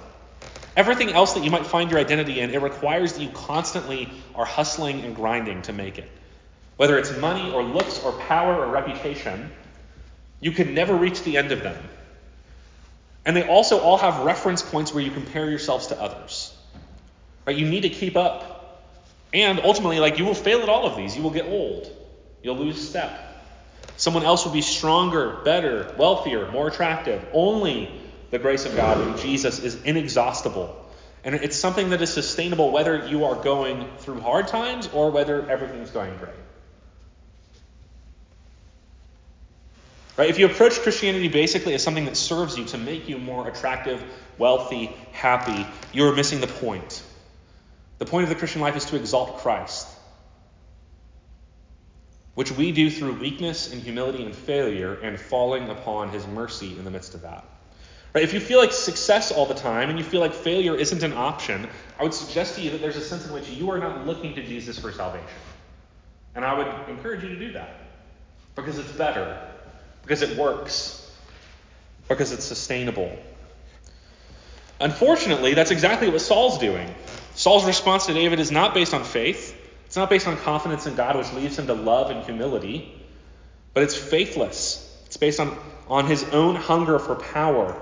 Everything 0.77 1.09
else 1.09 1.33
that 1.33 1.43
you 1.43 1.51
might 1.51 1.65
find 1.65 1.91
your 1.91 1.99
identity 1.99 2.41
in, 2.41 2.51
it 2.51 2.61
requires 2.61 3.15
that 3.15 3.23
you 3.23 3.31
constantly 3.31 4.13
are 4.35 4.45
hustling 4.45 5.05
and 5.07 5.17
grinding 5.17 5.63
to 5.63 5.73
make 5.73 5.97
it. 5.97 6.11
Whether 6.77 6.99
it's 6.99 7.17
money 7.17 7.51
or 7.51 7.63
looks 7.63 8.05
or 8.05 8.13
power 8.13 8.57
or 8.57 8.71
reputation, 8.71 9.51
you 10.39 10.53
can 10.53 10.75
never 10.75 10.95
reach 10.95 11.23
the 11.23 11.39
end 11.39 11.51
of 11.51 11.63
them. 11.63 11.83
And 13.25 13.35
they 13.35 13.49
also 13.49 13.79
all 13.79 13.97
have 13.97 14.27
reference 14.27 14.61
points 14.61 14.93
where 14.93 15.03
you 15.03 15.11
compare 15.11 15.49
yourselves 15.49 15.87
to 15.87 15.99
others. 15.99 16.55
Right? 17.47 17.57
You 17.57 17.67
need 17.67 17.85
to 17.85 17.89
keep 17.89 18.19
up. 18.19 18.85
And 19.33 19.61
ultimately, 19.61 19.99
like 19.99 20.19
you 20.19 20.27
will 20.27 20.35
fail 20.35 20.61
at 20.61 20.69
all 20.69 20.85
of 20.85 20.95
these. 20.95 21.17
You 21.17 21.23
will 21.23 21.31
get 21.31 21.47
old. 21.47 21.91
You'll 22.43 22.59
lose 22.59 22.87
step. 22.87 23.25
Someone 23.99 24.23
else 24.23 24.45
will 24.45 24.53
be 24.53 24.63
stronger, 24.63 25.41
better, 25.45 25.93
wealthier, 25.99 26.51
more 26.53 26.69
attractive. 26.69 27.23
Only 27.33 27.91
the 28.31 28.39
grace 28.39 28.65
of 28.65 28.77
God 28.77 29.07
in 29.07 29.19
Jesus 29.19 29.59
is 29.59 29.83
inexhaustible. 29.83 30.87
And 31.25 31.35
it's 31.35 31.57
something 31.57 31.91
that 31.91 32.01
is 32.01 32.13
sustainable 32.13 32.71
whether 32.71 33.09
you 33.09 33.25
are 33.25 33.35
going 33.35 33.89
through 33.99 34.21
hard 34.21 34.47
times 34.47 34.89
or 34.93 35.11
whether 35.11 35.51
everything's 35.51 35.91
going 35.91 36.17
great. 36.19 36.31
Right? 40.17 40.31
If 40.31 40.39
you 40.39 40.47
approach 40.47 40.81
Christianity 40.81 41.27
basically 41.27 41.75
as 41.75 41.83
something 41.83 42.05
that 42.05 42.17
serves 42.17 42.57
you 42.57 42.67
to 42.67 42.79
make 42.79 43.09
you 43.09 43.19
more 43.19 43.49
attractive, 43.49 44.03
wealthy, 44.39 44.87
happy, 45.11 45.67
you're 45.93 46.15
missing 46.15 46.41
the 46.41 46.47
point. 46.47 47.03
The 47.99 48.07
point 48.07 48.23
of 48.23 48.29
the 48.29 48.37
Christian 48.37 48.61
life 48.61 48.77
is 48.77 48.85
to 48.87 48.97
exalt 48.97 49.39
Christ, 49.39 49.89
which 52.39 52.53
we 52.53 52.71
do 52.71 52.89
through 52.89 53.15
weakness 53.15 53.73
and 53.73 53.83
humility 53.83 54.25
and 54.25 54.33
failure 54.33 54.95
and 55.01 55.19
falling 55.19 55.69
upon 55.71 56.09
his 56.11 56.25
mercy 56.29 56.79
in 56.79 56.85
the 56.85 56.91
midst 56.91 57.17
of 57.17 57.23
that. 57.23 57.45
Right? 58.15 58.23
If 58.23 58.33
you 58.33 58.39
feel 58.39 58.61
like 58.61 58.71
success 58.71 59.33
all 59.33 59.45
the 59.45 59.55
time 59.55 59.91
and 59.91 59.99
you 59.99 60.05
feel 60.05 60.21
like 60.21 60.33
failure 60.33 60.77
isn't 60.77 61.03
an 61.03 61.15
option, 61.15 61.69
I 61.99 62.05
would 62.05 62.15
suggest 62.15 62.55
to 62.55 62.61
you 62.61 62.71
that 62.71 62.81
there's 62.81 62.95
a 62.95 63.01
sense 63.01 63.27
in 63.27 63.33
which 63.33 63.49
you 63.49 63.73
are 63.73 63.79
not 63.81 64.07
looking 64.07 64.37
to 64.37 64.45
Jesus 64.45 64.79
for 64.79 64.93
salvation. 64.93 65.27
And 66.37 66.45
I 66.45 66.57
would 66.57 66.89
encourage 66.89 67.25
you 67.25 67.31
to 67.31 67.37
do 67.41 67.51
that 67.55 67.71
because 68.55 68.79
it's 68.79 68.93
better, 68.93 69.37
because 70.03 70.23
it 70.23 70.39
works, 70.39 71.11
because 72.07 72.31
it's 72.31 72.45
sustainable. 72.45 73.19
Unfortunately, 74.81 75.55
that's 75.55 75.73
exactly 75.73 76.09
what 76.09 76.21
Saul's 76.21 76.59
doing. 76.59 76.95
Saul's 77.35 77.67
response 77.67 78.07
to 78.07 78.15
David 78.15 78.39
is 78.39 78.53
not 78.53 78.75
based 78.75 78.95
on 78.95 79.03
faith, 79.03 79.58
it's 79.89 79.97
not 79.97 80.09
based 80.09 80.29
on 80.29 80.37
confidence 80.37 80.87
in 80.87 80.95
God, 80.95 81.17
which 81.17 81.33
leads 81.33 81.59
him 81.59 81.67
to 81.67 81.75
love 81.75 82.13
and 82.13 82.25
humility, 82.25 82.95
but 83.75 83.83
it's 83.83 83.97
faithless. 83.97 84.85
It's 85.07 85.17
based 85.17 85.41
on, 85.41 85.59
on 85.89 86.07
his 86.07 86.23
own 86.25 86.55
hunger 86.55 87.01
for 87.01 87.17
power 87.17 87.75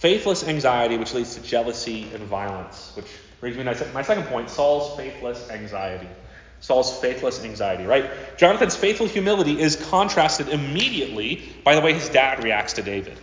Faithless 0.00 0.48
anxiety, 0.48 0.96
which 0.96 1.12
leads 1.12 1.34
to 1.34 1.42
jealousy 1.42 2.08
and 2.14 2.24
violence, 2.24 2.92
which 2.96 3.04
brings 3.38 3.54
me 3.58 3.64
to 3.64 3.86
my 3.92 4.00
second 4.00 4.24
point 4.28 4.48
Saul's 4.48 4.96
faithless 4.96 5.50
anxiety. 5.50 6.08
Saul's 6.60 6.98
faithless 7.00 7.44
anxiety, 7.44 7.84
right? 7.84 8.10
Jonathan's 8.38 8.74
faithful 8.74 9.06
humility 9.06 9.60
is 9.60 9.76
contrasted 9.76 10.48
immediately 10.48 11.42
by 11.64 11.74
the 11.74 11.82
way 11.82 11.92
his 11.92 12.08
dad 12.08 12.42
reacts 12.42 12.74
to 12.74 12.82
David. 12.82 13.18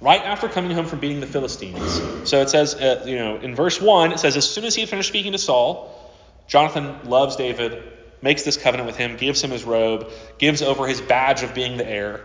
Right 0.00 0.22
after 0.22 0.48
coming 0.48 0.70
home 0.70 0.86
from 0.86 1.00
beating 1.00 1.20
the 1.20 1.26
Philistines. 1.26 2.00
So 2.26 2.40
it 2.40 2.48
says, 2.48 2.74
uh, 2.74 3.04
you 3.04 3.16
know, 3.16 3.36
in 3.36 3.54
verse 3.54 3.78
1, 3.78 4.12
it 4.12 4.18
says, 4.18 4.38
As 4.38 4.48
soon 4.48 4.64
as 4.64 4.74
he 4.74 4.80
had 4.80 4.88
finished 4.88 5.10
speaking 5.10 5.32
to 5.32 5.38
Saul, 5.38 6.03
Jonathan 6.46 6.96
loves 7.04 7.36
David, 7.36 7.82
makes 8.22 8.42
this 8.42 8.56
covenant 8.56 8.86
with 8.86 8.96
him, 8.96 9.16
gives 9.16 9.42
him 9.42 9.50
his 9.50 9.64
robe, 9.64 10.10
gives 10.38 10.62
over 10.62 10.86
his 10.86 11.00
badge 11.00 11.42
of 11.42 11.54
being 11.54 11.76
the 11.76 11.86
heir. 11.86 12.20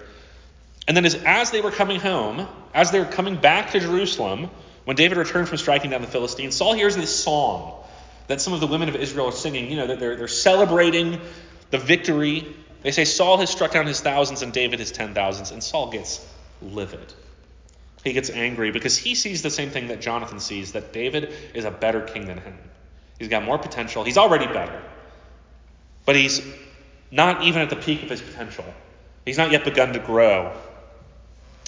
And 0.88 0.98
then 0.98 1.06
as, 1.06 1.16
as 1.26 1.52
they 1.52 1.62
were 1.62 1.72
coming 1.72 2.00
home, 2.00 2.48
as 2.74 2.92
they 2.92 3.00
were 3.00 3.06
coming 3.06 3.36
back 3.36 3.72
to 3.72 3.80
Jerusalem, 3.80 4.50
when 4.86 4.96
David 4.96 5.18
returned 5.18 5.48
from 5.48 5.58
striking 5.58 5.92
down 5.92 6.02
the 6.02 6.08
Philistines, 6.08 6.56
Saul 6.56 6.74
hears 6.74 6.96
this 6.96 7.16
song 7.16 7.84
that 8.28 8.42
some 8.42 8.54
of 8.54 8.60
the 8.60 8.68
women 8.68 8.90
of 8.90 8.96
Israel 8.96 9.28
are 9.28 9.32
singing. 9.32 9.70
You 9.70 9.78
know, 9.78 9.88
that 9.88 10.00
they're, 10.00 10.16
they're 10.16 10.28
celebrating 10.28 11.20
the 11.70 11.78
victory. 11.78 12.56
They 12.82 12.92
say 12.92 13.06
Saul 13.06 13.38
has 13.38 13.50
struck 13.50 13.72
down 13.72 13.86
his 13.86 14.02
thousands 14.02 14.42
and 14.42 14.52
David 14.52 14.80
his 14.80 14.92
ten 14.92 15.14
thousands, 15.14 15.52
and 15.52 15.64
Saul 15.64 15.92
gets 15.92 16.26
livid. 16.62 17.14
He 18.04 18.14
gets 18.14 18.30
angry 18.30 18.72
because 18.72 18.98
he 18.98 19.14
sees 19.14 19.42
the 19.42 19.50
same 19.50 19.70
thing 19.70 19.90
that 19.90 20.02
Jonathan 20.02 20.40
sees 20.40 20.72
that 20.72 20.94
David 20.94 21.34
is 21.54 21.66
a 21.66 21.72
better 21.72 22.02
king 22.02 22.26
than 22.26 22.38
him. 22.40 22.58
He's 23.20 23.28
got 23.28 23.44
more 23.44 23.58
potential. 23.58 24.04
He's 24.04 24.18
already 24.18 24.48
better. 24.48 24.82
But 26.06 26.16
he's 26.16 26.42
not 27.12 27.44
even 27.44 27.62
at 27.62 27.70
the 27.70 27.76
peak 27.76 28.02
of 28.04 28.10
his 28.10 28.22
potential. 28.22 28.66
He's 29.26 29.38
not 29.38 29.52
yet 29.52 29.66
begun 29.66 29.94
to 29.94 30.00
grow. 30.00 30.54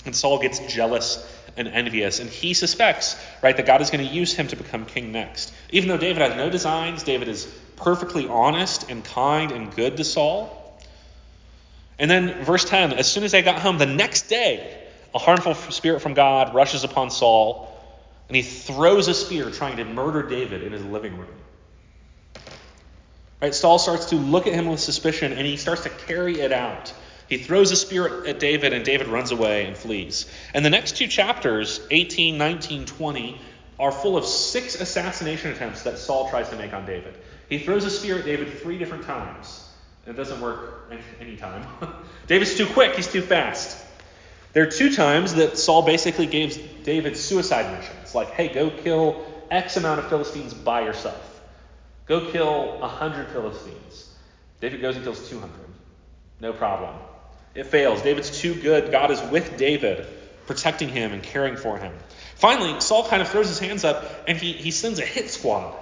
And 0.05 0.15
Saul 0.15 0.39
gets 0.39 0.59
jealous 0.59 1.27
and 1.57 1.67
envious, 1.67 2.19
and 2.19 2.29
he 2.29 2.53
suspects, 2.53 3.15
right, 3.43 3.55
that 3.55 3.65
God 3.65 3.81
is 3.81 3.89
going 3.89 4.07
to 4.07 4.11
use 4.11 4.33
him 4.33 4.47
to 4.47 4.55
become 4.55 4.85
king 4.85 5.11
next. 5.11 5.53
Even 5.69 5.89
though 5.89 5.97
David 5.97 6.21
has 6.21 6.35
no 6.35 6.49
designs, 6.49 7.03
David 7.03 7.27
is 7.27 7.45
perfectly 7.75 8.27
honest 8.27 8.89
and 8.89 9.03
kind 9.03 9.51
and 9.51 9.75
good 9.75 9.97
to 9.97 10.03
Saul. 10.03 10.57
And 11.99 12.09
then, 12.09 12.43
verse 12.45 12.65
10 12.65 12.93
as 12.93 13.11
soon 13.11 13.23
as 13.23 13.31
they 13.31 13.41
got 13.41 13.59
home, 13.59 13.77
the 13.77 13.85
next 13.85 14.23
day, 14.23 14.81
a 15.13 15.19
harmful 15.19 15.53
spirit 15.53 16.01
from 16.01 16.13
God 16.13 16.55
rushes 16.55 16.83
upon 16.83 17.11
Saul, 17.11 17.70
and 18.31 18.37
he 18.37 18.43
throws 18.43 19.09
a 19.09 19.13
spear 19.13 19.51
trying 19.51 19.75
to 19.75 19.83
murder 19.83 20.23
David 20.23 20.63
in 20.63 20.71
his 20.71 20.85
living 20.85 21.17
room. 21.17 21.27
Right, 23.41 23.53
Saul 23.53 23.77
starts 23.77 24.05
to 24.05 24.15
look 24.15 24.47
at 24.47 24.53
him 24.53 24.67
with 24.67 24.79
suspicion, 24.79 25.33
and 25.33 25.45
he 25.45 25.57
starts 25.57 25.83
to 25.83 25.89
carry 25.89 26.39
it 26.39 26.53
out. 26.53 26.93
He 27.27 27.39
throws 27.39 27.71
a 27.71 27.75
spear 27.75 28.25
at 28.25 28.39
David, 28.39 28.71
and 28.71 28.85
David 28.85 29.09
runs 29.09 29.31
away 29.31 29.65
and 29.65 29.75
flees. 29.75 30.31
And 30.53 30.63
the 30.63 30.69
next 30.69 30.95
two 30.95 31.07
chapters, 31.07 31.81
18, 31.91 32.37
19, 32.37 32.85
20, 32.85 33.41
are 33.77 33.91
full 33.91 34.15
of 34.15 34.23
six 34.23 34.79
assassination 34.79 35.51
attempts 35.51 35.83
that 35.83 35.97
Saul 35.97 36.29
tries 36.29 36.47
to 36.51 36.55
make 36.55 36.71
on 36.71 36.85
David. 36.85 37.13
He 37.49 37.59
throws 37.59 37.83
a 37.83 37.89
spear 37.89 38.19
at 38.19 38.23
David 38.23 38.59
three 38.59 38.77
different 38.77 39.03
times. 39.03 39.67
It 40.07 40.13
doesn't 40.13 40.39
work 40.39 40.89
any 41.19 41.35
time. 41.35 41.67
David's 42.27 42.55
too 42.55 42.67
quick, 42.67 42.95
he's 42.95 43.11
too 43.11 43.23
fast. 43.23 43.77
There 44.53 44.63
are 44.63 44.71
two 44.71 44.93
times 44.93 45.35
that 45.35 45.57
Saul 45.57 45.83
basically 45.83 46.27
gives 46.27 46.57
David 46.83 47.15
suicide 47.15 47.77
missions, 47.77 48.13
like, 48.13 48.31
hey, 48.31 48.49
go 48.49 48.69
kill 48.69 49.25
X 49.49 49.77
amount 49.77 49.99
of 49.99 50.09
Philistines 50.09 50.53
by 50.53 50.81
yourself. 50.81 51.41
Go 52.05 52.31
kill 52.31 52.79
100 52.79 53.29
Philistines. 53.29 54.13
David 54.59 54.81
goes 54.81 54.95
and 54.95 55.05
kills 55.05 55.29
200. 55.29 55.51
No 56.41 56.51
problem. 56.51 56.95
It 57.55 57.67
fails. 57.67 58.01
David's 58.01 58.39
too 58.39 58.53
good. 58.55 58.91
God 58.91 59.11
is 59.11 59.21
with 59.31 59.57
David, 59.57 60.05
protecting 60.47 60.89
him 60.89 61.13
and 61.13 61.23
caring 61.23 61.55
for 61.55 61.77
him. 61.77 61.93
Finally, 62.35 62.81
Saul 62.81 63.07
kind 63.07 63.21
of 63.21 63.29
throws 63.29 63.47
his 63.47 63.59
hands 63.59 63.83
up 63.83 64.03
and 64.27 64.37
he, 64.37 64.53
he 64.53 64.71
sends 64.71 64.99
a 64.99 65.05
hit 65.05 65.29
squad. 65.29 65.75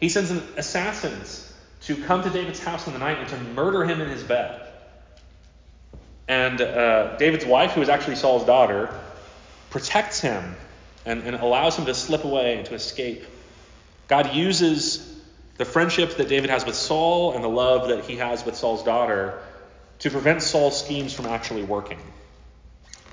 He 0.00 0.08
sends 0.08 0.30
assassins 0.56 1.52
to 1.82 1.96
come 1.96 2.22
to 2.22 2.30
David's 2.30 2.60
house 2.60 2.86
in 2.86 2.92
the 2.92 2.98
night 2.98 3.18
and 3.18 3.28
to 3.28 3.38
murder 3.54 3.84
him 3.84 4.00
in 4.00 4.08
his 4.08 4.22
bed. 4.22 4.63
And 6.26 6.60
uh, 6.60 7.16
David's 7.16 7.44
wife, 7.44 7.72
who 7.72 7.82
is 7.82 7.88
actually 7.88 8.16
Saul's 8.16 8.44
daughter, 8.44 8.98
protects 9.70 10.20
him 10.20 10.56
and, 11.04 11.22
and 11.22 11.36
allows 11.36 11.76
him 11.76 11.86
to 11.86 11.94
slip 11.94 12.24
away 12.24 12.56
and 12.56 12.66
to 12.66 12.74
escape. 12.74 13.24
God 14.08 14.34
uses 14.34 15.10
the 15.56 15.64
friendship 15.64 16.16
that 16.16 16.28
David 16.28 16.50
has 16.50 16.64
with 16.64 16.74
Saul 16.74 17.34
and 17.34 17.44
the 17.44 17.48
love 17.48 17.88
that 17.88 18.04
he 18.04 18.16
has 18.16 18.44
with 18.44 18.56
Saul's 18.56 18.82
daughter 18.82 19.38
to 20.00 20.10
prevent 20.10 20.42
Saul's 20.42 20.82
schemes 20.82 21.12
from 21.12 21.26
actually 21.26 21.62
working. 21.62 21.98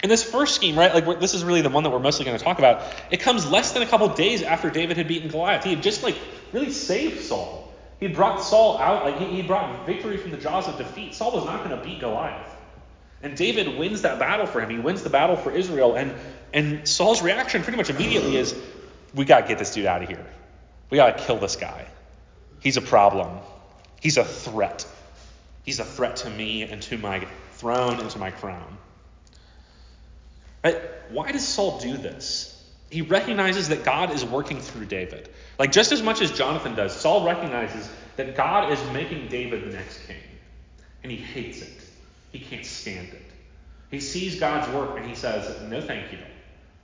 And 0.04 0.12
this 0.12 0.24
first 0.24 0.56
scheme, 0.56 0.78
right, 0.78 0.93
like 0.93 1.19
this 1.19 1.36
is 1.36 1.43
really 1.43 1.62
the 1.62 1.69
one 1.69 1.84
that 1.84 1.91
we're 1.91 2.00
mostly 2.00 2.26
going 2.26 2.38
to 2.38 2.43
talk 2.43 2.58
about. 2.58 2.82
It 3.12 3.19
comes 3.19 3.50
less 3.50 3.74
than 3.74 3.84
a 3.84 3.86
couple 3.86 4.08
days 4.10 4.41
after 4.41 4.71
David 4.71 4.97
had 4.97 5.08
beaten 5.08 5.30
Goliath. 5.30 5.63
He 5.63 5.76
had 5.76 5.84
just 5.84 6.02
like 6.02 6.17
really 6.54 6.71
saved 6.71 7.21
Saul. 7.21 7.71
He 8.00 8.08
brought 8.08 8.41
Saul 8.41 8.80
out, 8.80 9.06
like 9.06 9.30
he 9.30 9.43
brought 9.43 9.86
victory 9.86 10.17
from 10.17 10.32
the 10.32 10.38
jaws 10.38 10.67
of 10.67 10.78
defeat. 10.78 11.13
Saul 11.13 11.34
was 11.34 11.45
not 11.45 11.63
going 11.63 11.78
to 11.78 11.86
beat 11.86 12.00
Goliath. 12.00 12.50
And 13.23 13.38
David 13.38 13.77
wins 13.77 14.01
that 14.01 14.19
battle 14.19 14.45
for 14.45 14.62
him. 14.62 14.69
He 14.69 14.79
wins 14.79 15.03
the 15.03 15.10
battle 15.10 15.36
for 15.36 15.51
Israel. 15.51 15.95
And, 15.95 16.13
and 16.53 16.88
Saul's 16.88 17.21
reaction 17.21 17.62
pretty 17.62 17.77
much 17.77 17.89
immediately 17.89 18.36
is, 18.36 18.55
we 19.13 19.25
got 19.25 19.41
to 19.41 19.47
get 19.47 19.60
this 19.60 19.73
dude 19.73 19.86
out 19.86 20.01
of 20.01 20.10
here. 20.10 20.25
We 20.89 20.97
got 20.97 21.17
to 21.17 21.23
kill 21.23 21.38
this 21.38 21.55
guy. 21.55 21.86
He's 22.60 22.77
a 22.77 22.81
problem. 22.81 23.38
He's 23.99 24.17
a 24.17 24.23
threat. 24.23 24.88
He's 25.63 25.79
a 25.79 25.86
threat 25.86 26.17
to 26.17 26.29
me 26.29 26.63
and 26.63 26.81
to 26.84 26.97
my 26.97 27.25
throne 27.53 27.99
and 27.99 28.10
to 28.10 28.19
my 28.19 28.31
crown. 28.31 28.77
Right? 30.63 30.79
Why 31.10 31.31
does 31.31 31.47
Saul 31.47 31.79
do 31.79 31.97
this? 31.97 32.47
He 32.89 33.01
recognizes 33.01 33.69
that 33.69 33.84
God 33.84 34.12
is 34.12 34.25
working 34.25 34.60
through 34.60 34.86
David. 34.86 35.29
Like 35.57 35.71
just 35.71 35.91
as 35.91 36.01
much 36.01 36.21
as 36.21 36.31
Jonathan 36.31 36.75
does, 36.75 36.93
Saul 36.93 37.25
recognizes 37.25 37.89
that 38.17 38.36
God 38.36 38.71
is 38.71 38.84
making 38.91 39.29
David 39.29 39.63
the 39.63 39.75
next 39.75 40.05
king. 40.07 40.17
And 41.03 41.12
he 41.12 41.17
hates 41.17 41.62
it. 41.62 41.80
He 42.31 42.39
can't 42.39 42.65
stand 42.65 43.09
it. 43.09 43.21
He 43.89 43.99
sees 43.99 44.39
God's 44.39 44.71
work 44.73 44.97
and 44.97 45.05
he 45.05 45.15
says, 45.15 45.61
No, 45.69 45.81
thank 45.81 46.11
you. 46.11 46.17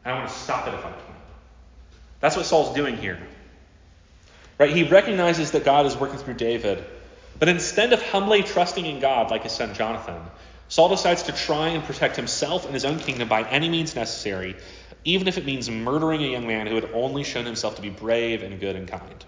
I 0.03 0.13
want 0.13 0.29
to 0.29 0.33
stop 0.33 0.67
it 0.67 0.73
if 0.73 0.85
I 0.85 0.91
can. 0.91 1.15
That's 2.19 2.35
what 2.35 2.45
Saul's 2.45 2.75
doing 2.75 2.97
here. 2.97 3.19
Right? 4.57 4.75
He 4.75 4.83
recognizes 4.83 5.51
that 5.51 5.63
God 5.63 5.85
is 5.85 5.95
working 5.95 6.17
through 6.17 6.35
David 6.35 6.83
but 7.39 7.49
instead 7.49 7.93
of 7.93 8.01
humbly 8.01 8.43
trusting 8.43 8.85
in 8.85 8.99
God 8.99 9.29
like 9.29 9.43
his 9.43 9.51
son 9.51 9.73
Jonathan, 9.73 10.21
Saul 10.69 10.89
decides 10.89 11.23
to 11.23 11.31
try 11.31 11.69
and 11.69 11.83
protect 11.83 12.15
himself 12.15 12.65
and 12.65 12.73
his 12.73 12.83
own 12.83 12.99
kingdom 12.99 13.29
by 13.29 13.43
any 13.43 13.69
means 13.69 13.95
necessary, 13.95 14.55
even 15.05 15.27
if 15.27 15.37
it 15.37 15.45
means 15.45 15.69
murdering 15.69 16.23
a 16.23 16.27
young 16.27 16.47
man 16.47 16.67
who 16.67 16.75
had 16.75 16.89
only 16.93 17.23
shown 17.23 17.45
himself 17.45 17.75
to 17.75 17.81
be 17.81 17.89
brave 17.89 18.43
and 18.43 18.59
good 18.59 18.75
and 18.75 18.87
kind. 18.87 19.25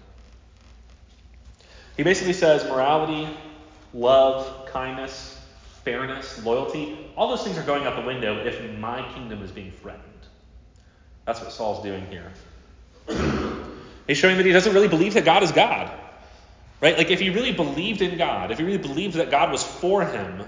He 1.96 2.02
basically 2.02 2.32
says 2.32 2.64
morality, 2.64 3.28
love, 3.94 4.66
kindness, 4.66 5.39
fairness, 5.84 6.44
loyalty, 6.44 7.10
all 7.16 7.28
those 7.28 7.42
things 7.42 7.56
are 7.58 7.62
going 7.62 7.86
out 7.86 7.96
the 7.96 8.06
window 8.06 8.36
if 8.44 8.78
my 8.78 9.06
kingdom 9.14 9.42
is 9.42 9.50
being 9.50 9.72
threatened. 9.72 10.04
That's 11.24 11.40
what 11.40 11.52
Saul's 11.52 11.82
doing 11.82 12.06
here. 12.06 12.32
He's 14.06 14.18
showing 14.18 14.36
that 14.38 14.46
he 14.46 14.52
doesn't 14.52 14.74
really 14.74 14.88
believe 14.88 15.14
that 15.14 15.24
God 15.24 15.42
is 15.42 15.52
God. 15.52 15.90
Right? 16.80 16.96
Like 16.96 17.10
if 17.10 17.20
he 17.20 17.30
really 17.30 17.52
believed 17.52 18.02
in 18.02 18.16
God, 18.16 18.50
if 18.50 18.58
he 18.58 18.64
really 18.64 18.78
believed 18.78 19.16
that 19.16 19.30
God 19.30 19.52
was 19.52 19.62
for 19.62 20.04
him, 20.04 20.42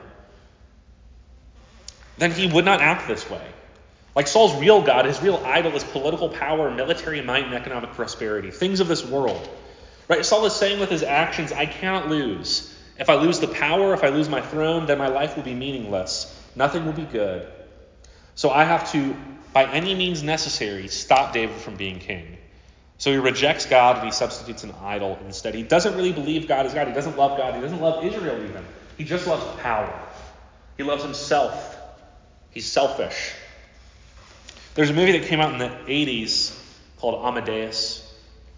then 2.19 2.33
he 2.33 2.47
would 2.47 2.65
not 2.65 2.81
act 2.81 3.07
this 3.07 3.29
way. 3.29 3.47
Like 4.15 4.27
Saul's 4.27 4.59
real 4.61 4.83
God, 4.83 5.05
his 5.05 5.21
real 5.23 5.37
idol 5.45 5.75
is 5.77 5.85
political 5.85 6.29
power, 6.29 6.71
military 6.71 7.23
might, 7.23 7.45
and 7.45 7.55
economic 7.55 7.93
prosperity, 7.93 8.51
things 8.51 8.81
of 8.81 8.89
this 8.89 9.05
world. 9.05 9.49
Right? 10.09 10.25
Saul 10.25 10.45
is 10.47 10.55
saying 10.55 10.81
with 10.81 10.91
his 10.91 11.03
actions, 11.03 11.53
I 11.53 11.67
cannot 11.67 12.09
lose. 12.09 12.72
If 13.03 13.11
I 13.11 13.17
lose 13.17 13.41
the 13.41 13.49
power, 13.49 13.95
if 13.95 14.05
I 14.05 14.11
lose 14.11 14.29
my 14.29 14.41
throne, 14.41 14.87
then 14.87 14.97
my 14.97 15.09
life 15.09 15.35
will 15.35 15.43
be 15.43 15.55
meaningless. 15.55 16.41
Nothing 16.55 16.87
will 16.87 16.93
be 16.93 17.03
good. 17.03 17.49
So 18.37 18.49
I 18.49 18.63
have 18.63 18.93
to, 18.93 19.17
by 19.53 19.65
any 19.65 19.97
means 19.97 20.23
necessary, 20.23 20.87
stop 20.87 21.33
David 21.33 21.57
from 21.57 21.75
being 21.75 21.99
king. 21.99 22.39
So 22.99 23.11
he 23.11 23.17
rejects 23.17 23.67
God 23.67 23.97
and 23.97 24.05
he 24.05 24.13
substitutes 24.13 24.63
an 24.63 24.73
idol 24.81 25.19
instead. 25.27 25.57
He 25.57 25.65
doesn't 25.65 25.97
really 25.97 26.13
believe 26.13 26.47
God 26.47 26.65
is 26.65 26.75
God. 26.75 26.87
He 26.87 26.95
doesn't 26.95 27.17
love 27.17 27.37
God. 27.37 27.57
He 27.57 27.61
doesn't 27.61 27.81
love 27.81 28.05
Israel 28.05 28.41
even. 28.41 28.65
He 28.97 29.03
just 29.03 29.27
loves 29.27 29.45
power. 29.61 29.93
He 30.77 30.85
loves 30.85 31.03
himself. 31.03 31.77
He's 32.53 32.71
selfish. 32.71 33.33
There's 34.77 34.91
a 34.91 34.95
movie 34.95 35.19
that 35.19 35.27
came 35.27 35.41
out 35.41 35.53
in 35.53 35.59
the 35.59 35.77
80s 35.89 36.57
called 36.99 37.25
Amadeus. 37.27 38.02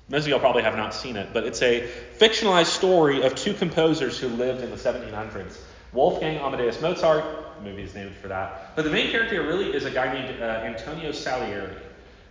Most 0.08 0.24
of 0.24 0.28
y'all 0.28 0.40
probably 0.40 0.62
have 0.62 0.76
not 0.76 0.94
seen 0.94 1.16
it, 1.16 1.30
but 1.32 1.44
it's 1.44 1.62
a 1.62 1.88
fictionalized 2.18 2.66
story 2.66 3.22
of 3.22 3.34
two 3.34 3.54
composers 3.54 4.18
who 4.18 4.28
lived 4.28 4.62
in 4.62 4.70
the 4.70 4.76
1700s. 4.76 5.58
Wolfgang 5.94 6.38
Amadeus 6.38 6.80
Mozart, 6.82 7.24
the 7.56 7.62
movie 7.62 7.82
is 7.82 7.94
named 7.94 8.14
for 8.16 8.28
that. 8.28 8.76
But 8.76 8.84
the 8.84 8.90
main 8.90 9.10
character 9.10 9.42
really 9.42 9.72
is 9.72 9.84
a 9.84 9.90
guy 9.90 10.12
named 10.12 10.42
uh, 10.42 10.44
Antonio 10.44 11.10
Salieri, 11.12 11.74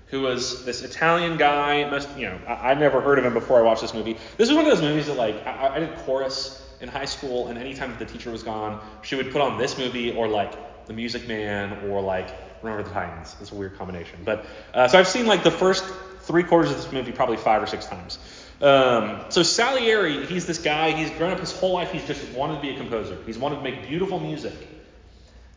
who 0.08 0.22
was 0.22 0.64
this 0.66 0.84
Italian 0.84 1.38
guy. 1.38 1.90
Most, 1.90 2.16
you 2.16 2.28
know, 2.28 2.40
I, 2.48 2.72
I 2.72 2.74
never 2.76 3.02
heard 3.02 3.18
of 3.18 3.26
him 3.26 3.34
before 3.34 3.58
I 3.58 3.64
watched 3.64 3.82
this 3.82 3.94
movie. 3.94 4.18
This 4.38 4.50
is 4.50 4.56
one 4.56 4.66
of 4.66 4.72
those 4.72 4.82
movies 4.82 5.08
that, 5.08 5.18
like, 5.18 5.36
I, 5.48 5.76
I 5.76 5.80
did 5.80 5.96
chorus 6.00 6.64
in 6.80 6.90
high 6.90 7.06
school, 7.06 7.48
and 7.48 7.58
anytime 7.58 7.90
that 7.90 8.00
the 8.00 8.06
teacher 8.06 8.30
was 8.30 8.44
gone, 8.44 8.86
she 9.02 9.16
would 9.16 9.32
put 9.32 9.42
on 9.42 9.58
this 9.58 9.80
movie 9.80 10.12
or 10.12 10.28
like 10.28 10.86
The 10.86 10.94
Music 10.94 11.28
Man 11.28 11.90
or 11.90 12.02
like 12.02 12.30
Remember 12.62 12.84
the 12.84 12.94
Titans. 12.94 13.36
It's 13.42 13.52
a 13.52 13.56
weird 13.56 13.78
combination, 13.78 14.20
but 14.26 14.46
uh, 14.74 14.88
so 14.90 15.00
I've 15.00 15.08
seen 15.08 15.26
like 15.26 15.44
the 15.44 15.52
first 15.52 15.86
three 16.24 16.44
quarters 16.44 16.72
of 16.72 16.78
this 16.78 16.92
movie 16.92 17.12
probably 17.12 17.38
five 17.38 17.62
or 17.62 17.68
six 17.68 17.86
times. 17.86 18.20
Um, 18.62 19.26
so 19.30 19.44
Salieri, 19.44 20.26
he's 20.26 20.46
this 20.46 20.58
guy. 20.58 20.92
He's 20.92 21.10
grown 21.12 21.32
up 21.32 21.40
his 21.40 21.52
whole 21.52 21.74
life. 21.74 21.92
He's 21.92 22.06
just 22.06 22.28
wanted 22.32 22.56
to 22.56 22.62
be 22.62 22.70
a 22.70 22.78
composer. 22.78 23.18
He's 23.26 23.38
wanted 23.38 23.58
to 23.58 23.62
make 23.62 23.88
beautiful 23.88 24.20
music. 24.20 24.54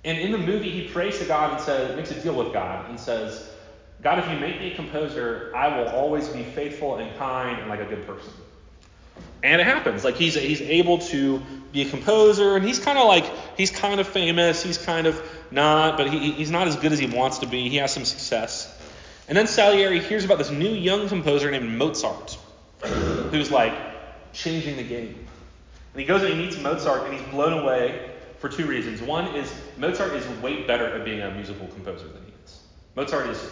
And 0.05 0.19
in 0.19 0.33
the 0.33 0.39
movie, 0.39 0.71
he 0.71 0.89
prays 0.89 1.19
to 1.19 1.25
God 1.25 1.55
and 1.55 1.61
says, 1.61 1.97
makes 1.97 2.11
a 2.11 2.21
deal 2.21 2.35
with 2.35 2.53
God 2.53 2.89
and 2.89 2.99
says, 2.99 3.49
God, 4.03 4.19
if 4.19 4.31
you 4.31 4.39
make 4.39 4.61
me 4.61 4.73
a 4.73 4.77
composer, 4.77 5.53
I 5.55 5.79
will 5.79 5.89
always 5.89 6.29
be 6.29 6.45
faithful 6.45 6.97
and 6.97 7.17
kind 7.17 7.59
and 7.59 7.69
like 7.69 7.81
a 7.81 7.87
good 7.87 8.07
person. 8.07 8.33
And 9.43 9.61
it 9.61 9.67
happens. 9.67 10.05
Like 10.05 10.17
he's 10.17 10.35
he's 10.35 10.61
able 10.61 10.99
to 10.99 11.41
be 11.73 11.83
a 11.83 11.91
composer, 11.91 12.57
and 12.57 12.65
he's 12.65 12.79
kind 12.79 12.99
of 12.99 13.07
like 13.07 13.25
he's 13.57 13.71
kind 13.71 14.01
of 14.01 14.07
famous. 14.07 14.63
He's 14.63 14.79
kind 14.79 15.07
of 15.07 15.21
not, 15.51 15.97
but 15.97 16.11
he, 16.11 16.33
he's 16.33 16.51
not 16.51 16.69
as 16.69 16.77
good 16.77 16.93
as 16.93 16.99
he 16.99 17.07
wants 17.07 17.39
to 17.39 17.47
be. 17.47 17.69
He 17.69 17.77
has 17.77 17.93
some 17.93 18.05
success. 18.05 18.73
And 19.29 19.37
then 19.37 19.47
Salieri 19.47 20.01
hears 20.01 20.25
about 20.25 20.39
this 20.39 20.51
new 20.51 20.71
young 20.71 21.09
composer 21.09 21.51
named 21.51 21.71
Mozart, 21.71 22.39
who's 23.31 23.51
like 23.51 23.75
changing 24.33 24.77
the 24.77 24.85
game. 24.85 25.27
And 25.93 26.01
he 26.01 26.05
goes 26.05 26.23
and 26.23 26.33
he 26.33 26.39
meets 26.39 26.59
Mozart, 26.59 27.05
and 27.09 27.15
he's 27.19 27.29
blown 27.29 27.55
away 27.65 28.11
for 28.39 28.49
two 28.49 28.67
reasons. 28.67 29.03
One 29.03 29.35
is 29.35 29.53
Mozart 29.79 30.13
is 30.13 30.27
way 30.41 30.63
better 30.63 30.87
at 30.87 31.05
being 31.05 31.23
a 31.23 31.31
musical 31.33 31.67
composer 31.69 32.07
than 32.07 32.23
he 32.25 32.33
is. 32.45 32.61
Mozart 32.95 33.29
is 33.29 33.51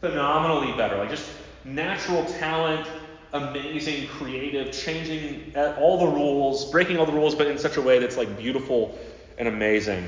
phenomenally 0.00 0.76
better, 0.76 0.96
like 0.98 1.10
just 1.10 1.30
natural 1.64 2.24
talent, 2.24 2.86
amazing, 3.32 4.08
creative, 4.08 4.72
changing 4.72 5.54
all 5.78 5.98
the 5.98 6.06
rules, 6.06 6.70
breaking 6.70 6.98
all 6.98 7.06
the 7.06 7.12
rules, 7.12 7.34
but 7.34 7.46
in 7.46 7.56
such 7.56 7.76
a 7.76 7.82
way 7.82 7.98
that's 7.98 8.16
like 8.16 8.36
beautiful 8.36 8.98
and 9.38 9.48
amazing. 9.48 10.06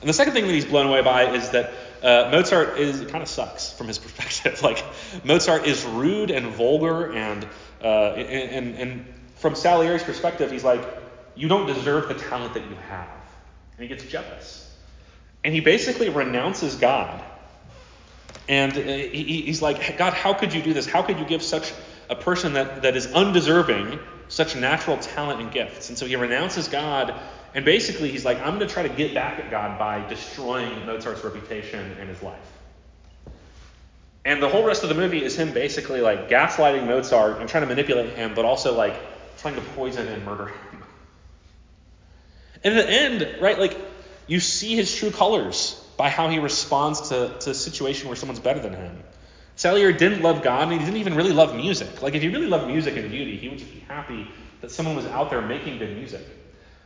And 0.00 0.08
the 0.08 0.12
second 0.14 0.34
thing 0.34 0.46
that 0.46 0.52
he's 0.52 0.64
blown 0.64 0.86
away 0.86 1.02
by 1.02 1.34
is 1.34 1.50
that 1.50 1.72
uh, 2.04 2.28
Mozart 2.30 2.78
is 2.78 3.00
kind 3.10 3.22
of 3.22 3.28
sucks 3.28 3.72
from 3.72 3.88
his 3.88 3.98
perspective. 4.04 4.62
like 4.62 4.84
Mozart 5.24 5.66
is 5.66 5.84
rude 5.84 6.30
and 6.30 6.48
vulgar, 6.48 7.12
and, 7.12 7.46
uh, 7.82 8.12
and 8.12 8.76
and 8.76 9.14
from 9.36 9.54
Salieri's 9.54 10.02
perspective, 10.02 10.50
he's 10.50 10.64
like, 10.64 10.82
you 11.34 11.48
don't 11.48 11.66
deserve 11.66 12.08
the 12.08 12.14
talent 12.14 12.54
that 12.54 12.62
you 12.68 12.76
have, 12.88 13.08
and 13.76 13.82
he 13.82 13.88
gets 13.88 14.04
jealous, 14.04 14.70
and 15.42 15.54
he 15.54 15.60
basically 15.60 16.10
renounces 16.10 16.76
God. 16.76 17.22
And 18.48 18.72
uh, 18.72 18.82
he, 18.82 19.42
he's 19.46 19.62
like, 19.62 19.96
God, 19.96 20.12
how 20.12 20.34
could 20.34 20.52
you 20.52 20.62
do 20.62 20.74
this? 20.74 20.86
How 20.86 21.02
could 21.02 21.18
you 21.18 21.24
give 21.24 21.42
such 21.42 21.72
a 22.10 22.14
person 22.14 22.52
that, 22.54 22.82
that 22.82 22.94
is 22.94 23.06
undeserving 23.06 23.98
such 24.28 24.54
natural 24.54 24.98
talent 24.98 25.40
and 25.40 25.50
gifts? 25.50 25.88
And 25.88 25.96
so 25.96 26.04
he 26.04 26.16
renounces 26.16 26.68
God 26.68 27.18
and 27.54 27.64
basically, 27.64 28.10
he's 28.10 28.24
like, 28.24 28.38
I'm 28.38 28.56
going 28.58 28.66
to 28.66 28.74
try 28.74 28.82
to 28.82 28.88
get 28.88 29.14
back 29.14 29.38
at 29.38 29.50
God 29.50 29.78
by 29.78 30.06
destroying 30.08 30.84
Mozart's 30.86 31.22
reputation 31.22 31.96
and 32.00 32.08
his 32.08 32.20
life. 32.20 32.52
And 34.24 34.42
the 34.42 34.48
whole 34.48 34.64
rest 34.64 34.82
of 34.82 34.88
the 34.88 34.94
movie 34.94 35.22
is 35.22 35.36
him 35.36 35.52
basically 35.52 36.00
like 36.00 36.28
gaslighting 36.28 36.86
Mozart 36.86 37.40
and 37.40 37.48
trying 37.48 37.62
to 37.62 37.68
manipulate 37.68 38.14
him, 38.14 38.34
but 38.34 38.44
also 38.44 38.74
like 38.76 38.96
trying 39.38 39.54
to 39.54 39.60
poison 39.60 40.08
and 40.08 40.24
murder 40.24 40.46
him. 40.46 40.82
In 42.64 42.74
the 42.74 42.90
end, 42.90 43.36
right, 43.40 43.58
like 43.58 43.78
you 44.26 44.40
see 44.40 44.74
his 44.74 44.94
true 44.94 45.10
colors 45.10 45.80
by 45.96 46.08
how 46.08 46.28
he 46.30 46.38
responds 46.38 47.10
to, 47.10 47.36
to 47.40 47.50
a 47.50 47.54
situation 47.54 48.08
where 48.08 48.16
someone's 48.16 48.40
better 48.40 48.60
than 48.60 48.72
him. 48.72 49.02
Salieri 49.56 49.92
didn't 49.92 50.22
love 50.22 50.42
God, 50.42 50.64
and 50.64 50.72
he 50.72 50.78
didn't 50.78 50.96
even 50.96 51.14
really 51.14 51.30
love 51.30 51.54
music. 51.54 52.02
Like, 52.02 52.14
if 52.14 52.22
he 52.22 52.28
really 52.28 52.48
loved 52.48 52.66
music 52.66 52.96
and 52.96 53.08
beauty, 53.08 53.36
he 53.36 53.48
would 53.48 53.58
just 53.58 53.72
be 53.72 53.80
happy 53.80 54.26
that 54.62 54.72
someone 54.72 54.96
was 54.96 55.06
out 55.06 55.30
there 55.30 55.40
making 55.40 55.78
good 55.78 55.96
music. 55.96 56.26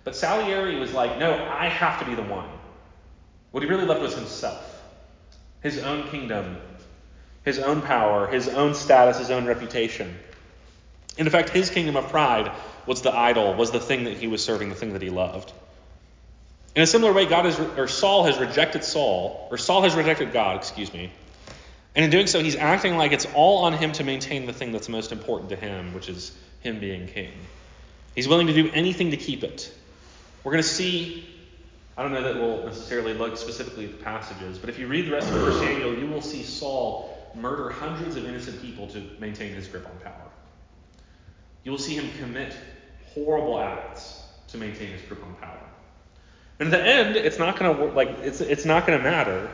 But 0.09 0.17
Salieri 0.17 0.79
was 0.79 0.95
like, 0.95 1.19
no, 1.19 1.35
I 1.35 1.69
have 1.69 1.99
to 1.99 2.07
be 2.07 2.15
the 2.15 2.23
one. 2.23 2.49
What 3.51 3.63
he 3.63 3.69
really 3.69 3.85
loved 3.85 4.01
was 4.01 4.15
himself, 4.15 4.83
his 5.61 5.81
own 5.81 6.09
kingdom, 6.09 6.57
his 7.45 7.59
own 7.59 7.83
power, 7.83 8.27
his 8.27 8.49
own 8.49 8.75
status, 8.75 9.19
his 9.19 9.31
own 9.31 9.45
reputation. 9.45 10.19
In 11.19 11.29
fact, 11.29 11.51
his 11.51 11.69
kingdom 11.69 11.95
of 11.95 12.09
pride 12.09 12.51
was 12.87 13.03
the 13.03 13.15
idol, 13.15 13.53
was 13.53 13.71
the 13.71 13.81
thing 13.81 14.05
that 14.05 14.17
he 14.17 14.29
was 14.29 14.43
serving, 14.43 14.71
the 14.71 14.75
thing 14.75 14.95
that 14.95 15.03
he 15.03 15.11
loved. 15.11 15.53
In 16.75 16.81
a 16.81 16.87
similar 16.87 17.13
way, 17.13 17.27
God 17.27 17.45
has, 17.45 17.61
or 17.77 17.87
Saul 17.87 18.25
has 18.25 18.39
rejected 18.39 18.85
Saul, 18.85 19.47
or 19.51 19.59
Saul 19.59 19.83
has 19.83 19.95
rejected 19.95 20.33
God, 20.33 20.57
excuse 20.57 20.91
me. 20.91 21.13
And 21.95 22.03
in 22.03 22.11
doing 22.11 22.29
so, 22.29 22.43
he's 22.43 22.57
acting 22.57 22.97
like 22.97 23.13
it's 23.13 23.27
all 23.35 23.59
on 23.65 23.75
him 23.75 23.93
to 23.93 24.05
maintain 24.05 24.47
the 24.47 24.55
thing 24.55 24.73
that's 24.73 24.89
most 24.89 25.13
important 25.13 25.51
to 25.51 25.57
him, 25.57 25.93
which 25.93 26.09
is 26.09 26.35
him 26.61 26.81
being 26.81 27.09
king. 27.09 27.33
He's 28.15 28.27
willing 28.27 28.47
to 28.47 28.55
do 28.55 28.71
anything 28.73 29.11
to 29.11 29.19
keep 29.19 29.45
it. 29.45 29.71
We're 30.45 30.53
going 30.53 30.63
to 30.63 30.69
see, 30.69 31.29
I 31.97 32.03
don't 32.03 32.13
know 32.13 32.23
that 32.23 32.37
we'll 32.37 32.65
necessarily 32.65 33.15
look 33.15 33.37
specifically 33.37 33.87
at 33.87 33.99
the 33.99 34.05
passages, 34.05 34.59
but 34.59 34.71
if 34.71 34.79
you 34.79 34.87
read 34.87 35.07
the 35.07 35.13
rest 35.13 35.31
of 35.31 35.43
1 35.43 35.53
Samuel, 35.59 35.99
you 35.99 36.07
will 36.07 36.23
see 36.23 36.43
Saul 36.43 37.33
murder 37.35 37.71
hundreds 37.71 38.17
of 38.17 38.25
innocent 38.25 38.61
people 38.63 38.87
to 38.89 39.03
maintain 39.19 39.53
his 39.53 39.67
grip 39.67 39.87
on 39.87 39.99
power. 40.03 40.15
You 41.65 41.73
will 41.73 41.79
see 41.79 41.95
him 41.95 42.11
commit 42.19 42.57
horrible 43.15 43.59
acts 43.59 44.23
to 44.49 44.59
maintain 44.59 44.89
his 44.89 45.03
grip 45.03 45.23
on 45.25 45.35
power. 45.35 45.61
And 46.59 46.69
in 46.69 46.71
the 46.71 46.83
end, 46.83 47.17
it's 47.17 47.39
not 47.39 47.59
going 47.59 47.77
to 47.77 47.85
like 47.95 48.09
it's 48.23 48.41
it's 48.41 48.65
not 48.65 48.87
going 48.87 48.99
to 48.99 49.05
matter. 49.05 49.51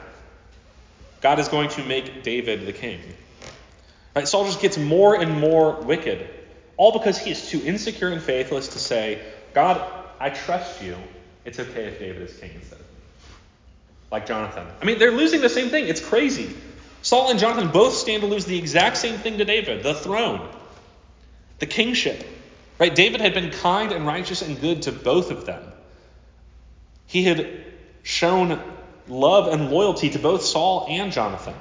God 1.21 1.39
is 1.39 1.49
going 1.49 1.69
to 1.71 1.85
make 1.85 2.23
David 2.23 2.67
the 2.67 2.73
king. 2.73 3.01
Right? 4.15 4.29
Saul 4.29 4.45
just 4.45 4.61
gets 4.61 4.79
more 4.79 5.21
and 5.21 5.41
more 5.41 5.81
wicked, 5.83 6.29
all 6.77 6.93
because 6.93 7.19
he 7.19 7.31
is 7.31 7.49
too 7.49 7.61
insecure 7.65 8.09
and 8.09 8.23
faithless 8.23 8.69
to 8.69 8.79
say, 8.79 9.21
God, 9.53 10.04
I 10.25 10.31
trust 10.31 10.83
you. 10.83 10.97
It's 11.45 11.61
okay 11.61 11.85
if 11.85 11.99
David 11.99 12.23
is 12.23 12.35
king 12.39 12.53
instead 12.55 12.81
of 12.81 12.87
me. 12.87 12.97
Like 14.11 14.25
Jonathan. 14.25 14.67
I 14.81 14.87
mean, 14.87 14.99
they're 14.99 15.11
losing 15.11 15.43
the 15.43 15.51
same 15.51 15.69
thing. 15.69 15.87
It's 15.87 16.01
crazy. 16.01 16.49
Saul 17.03 17.31
and 17.31 17.39
Jonathan 17.39 17.71
both 17.71 17.93
stand 17.93 18.23
to 18.23 18.27
lose 18.27 18.47
the 18.47 18.57
exact 18.57 18.97
same 18.97 19.19
thing 19.19 19.37
to 19.37 19.45
David 19.45 19.83
the 19.83 19.93
throne, 19.93 20.49
the 21.59 21.67
kingship. 21.67 22.25
Right? 22.79 22.95
David 22.95 23.21
had 23.21 23.35
been 23.35 23.51
kind 23.51 23.93
and 23.93 24.07
righteous 24.07 24.41
and 24.41 24.59
good 24.59 24.81
to 24.83 24.93
both 24.93 25.31
of 25.31 25.45
them. 25.45 25.63
He 27.05 27.25
had 27.25 27.63
shown 28.03 28.59
love 29.07 29.49
and 29.49 29.71
loyalty 29.71 30.09
to 30.09 30.19
both 30.19 30.43
Saul 30.43 30.87
and 30.89 31.13
Jonathan. 31.13 31.55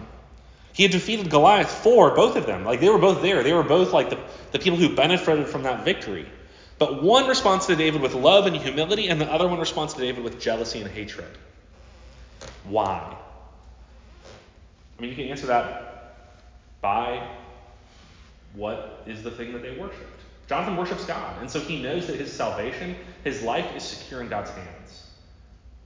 He 0.71 0.84
had 0.84 0.93
defeated 0.93 1.30
Goliath 1.30 1.69
for 1.69 2.15
both 2.15 2.38
of 2.38 2.45
them. 2.45 2.63
Like 2.63 2.80
they 2.80 2.88
were 2.88 2.97
both 2.97 3.21
there. 3.21 3.43
They 3.43 3.52
were 3.52 3.63
both 3.63 3.91
like 3.91 4.10
the, 4.10 4.19
the 4.54 4.60
people 4.60 4.80
who 4.80 4.95
benefited 4.95 5.49
from 5.49 5.63
that 5.63 5.84
victory. 5.84 6.28
But 6.84 7.02
one 7.02 7.30
responds 7.30 7.65
to 7.67 7.78
David 7.78 8.02
with 8.02 8.13
love 8.13 8.46
and 8.46 8.58
humility, 8.58 9.08
and 9.08 9.22
the 9.22 9.32
other 9.32 9.48
one 9.48 9.58
responds 9.58 9.93
to 9.93 10.02
David 10.02 10.22
with 10.22 10.38
jealousy 10.38 10.82
and 10.82 10.91
hatred. 10.91 11.30
Why? 12.65 13.15
I 14.98 15.02
mean, 15.02 15.10
you 15.10 15.15
can 15.15 15.30
answer 15.30 15.46
that 15.46 16.17
by 16.82 17.26
what 18.54 19.02
is 19.08 19.24
the 19.24 19.32
thing 19.32 19.54
that 19.54 19.62
they 19.62 19.80
worshipped. 19.80 20.19
Jonathan 20.50 20.76
worships 20.76 21.06
God, 21.06 21.39
and 21.39 21.50
so 21.50 21.62
he 21.62 21.82
knows 21.82 22.06
that 22.08 22.17
his 22.17 22.34
salvation, 22.34 22.98
his 23.24 23.43
life 23.43 23.74
is 23.78 23.84
secure 23.84 24.19
in 24.19 24.28
God's 24.28 24.50
hands. 24.50 25.08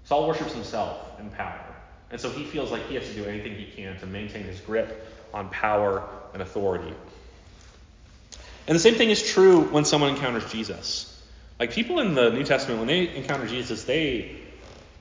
Saul 0.03 0.27
worships 0.27 0.53
himself 0.53 1.19
and 1.19 1.31
power, 1.31 1.75
and 2.09 2.19
so 2.19 2.27
he 2.31 2.43
feels 2.43 2.71
like 2.71 2.83
he 2.87 2.95
has 2.95 3.07
to 3.07 3.13
do 3.13 3.23
anything 3.25 3.53
he 3.53 3.67
can 3.67 3.99
to 3.99 4.07
maintain 4.07 4.45
his 4.45 4.59
grip 4.61 5.07
on 5.31 5.47
power 5.49 6.09
and 6.33 6.41
authority. 6.41 6.95
And 8.67 8.75
the 8.75 8.79
same 8.79 8.95
thing 8.95 9.09
is 9.09 9.23
true 9.23 9.61
when 9.61 9.85
someone 9.85 10.09
encounters 10.09 10.51
Jesus. 10.51 11.13
Like 11.59 11.71
people 11.71 11.99
in 11.99 12.13
the 12.13 12.29
New 12.29 12.43
Testament, 12.43 12.79
when 12.79 12.87
they 12.87 13.15
encounter 13.15 13.47
Jesus, 13.47 13.85
they 13.85 14.41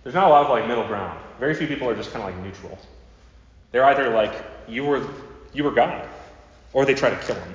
there's 0.06 0.14
not 0.14 0.28
a 0.28 0.30
lot 0.30 0.44
of 0.44 0.50
like 0.50 0.68
middle 0.68 0.86
ground. 0.86 1.18
Very 1.40 1.54
few 1.54 1.66
people 1.66 1.88
are 1.88 1.96
just 1.96 2.12
kind 2.12 2.24
of 2.24 2.32
like 2.32 2.44
neutral. 2.44 2.78
They're 3.72 3.84
either 3.86 4.08
like, 4.10 4.32
you 4.68 4.84
were, 4.84 5.04
you 5.52 5.64
were 5.64 5.72
God, 5.72 6.08
or 6.72 6.84
they 6.84 6.94
try 6.94 7.10
to 7.10 7.16
kill 7.16 7.34
him. 7.34 7.54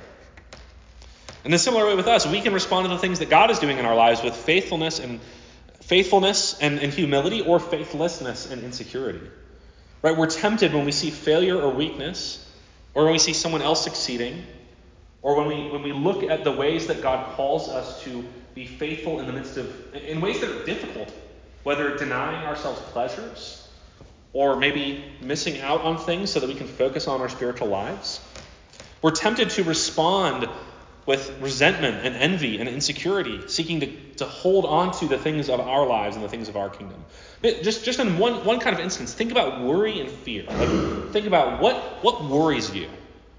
In 1.46 1.54
a 1.54 1.58
similar 1.58 1.86
way 1.86 1.94
with 1.94 2.06
us, 2.06 2.26
we 2.26 2.42
can 2.42 2.52
respond 2.52 2.84
to 2.84 2.90
the 2.90 2.98
things 2.98 3.20
that 3.20 3.30
God 3.30 3.50
is 3.50 3.58
doing 3.58 3.78
in 3.78 3.86
our 3.86 3.94
lives 3.94 4.22
with 4.22 4.36
faithfulness 4.36 5.00
and 5.00 5.18
faithfulness 5.80 6.58
and, 6.60 6.78
and 6.78 6.92
humility 6.92 7.40
or 7.40 7.58
faithlessness 7.58 8.50
and 8.50 8.62
insecurity. 8.62 9.26
Right? 10.02 10.14
We're 10.14 10.28
tempted 10.28 10.74
when 10.74 10.84
we 10.84 10.92
see 10.92 11.10
failure 11.10 11.58
or 11.58 11.72
weakness, 11.72 12.46
or 12.92 13.04
when 13.04 13.12
we 13.12 13.18
see 13.18 13.32
someone 13.32 13.62
else 13.62 13.82
succeeding, 13.82 14.44
or 15.22 15.36
when 15.36 15.46
we 15.46 15.70
when 15.70 15.82
we 15.82 15.92
look 15.92 16.22
at 16.22 16.44
the 16.44 16.52
ways 16.52 16.88
that 16.88 17.02
God 17.02 17.34
calls 17.36 17.68
us 17.68 18.02
to 18.02 18.24
be 18.54 18.66
faithful 18.66 19.20
in 19.20 19.26
the 19.26 19.32
midst 19.32 19.56
of 19.56 19.94
in 19.94 20.20
ways 20.20 20.40
that 20.40 20.50
are 20.50 20.64
difficult, 20.64 21.12
whether 21.62 21.96
denying 21.96 22.44
ourselves 22.46 22.80
pleasures 22.92 23.68
or 24.32 24.56
maybe 24.56 25.04
missing 25.20 25.60
out 25.60 25.82
on 25.82 25.98
things 25.98 26.30
so 26.30 26.40
that 26.40 26.48
we 26.48 26.54
can 26.54 26.66
focus 26.66 27.06
on 27.06 27.20
our 27.20 27.28
spiritual 27.28 27.68
lives. 27.68 28.20
We're 29.02 29.10
tempted 29.10 29.50
to 29.50 29.64
respond 29.64 30.48
with 31.04 31.36
resentment 31.40 32.06
and 32.06 32.14
envy 32.14 32.58
and 32.58 32.68
insecurity, 32.68 33.48
seeking 33.48 33.80
to, 33.80 33.86
to 34.18 34.24
hold 34.24 34.64
on 34.64 34.92
to 34.92 35.06
the 35.06 35.18
things 35.18 35.50
of 35.50 35.60
our 35.60 35.86
lives 35.86 36.14
and 36.14 36.24
the 36.24 36.28
things 36.28 36.48
of 36.48 36.56
our 36.56 36.70
kingdom. 36.70 37.04
Just, 37.42 37.84
just 37.84 37.98
in 37.98 38.18
one, 38.18 38.44
one 38.44 38.60
kind 38.60 38.74
of 38.74 38.80
instance, 38.80 39.12
think 39.12 39.32
about 39.32 39.62
worry 39.62 40.00
and 40.00 40.08
fear. 40.08 40.44
Like, 40.44 41.10
think 41.10 41.26
about 41.26 41.60
what, 41.60 41.76
what 42.04 42.24
worries 42.24 42.72
you. 42.72 42.88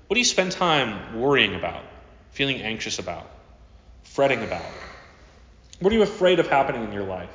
What 0.07 0.15
do 0.15 0.19
you 0.19 0.25
spend 0.25 0.51
time 0.51 1.19
worrying 1.19 1.55
about, 1.55 1.83
feeling 2.31 2.61
anxious 2.61 2.99
about, 2.99 3.29
fretting 4.03 4.43
about? 4.43 4.65
What 5.79 5.91
are 5.91 5.95
you 5.95 6.03
afraid 6.03 6.39
of 6.39 6.47
happening 6.47 6.83
in 6.83 6.93
your 6.93 7.03
life? 7.03 7.29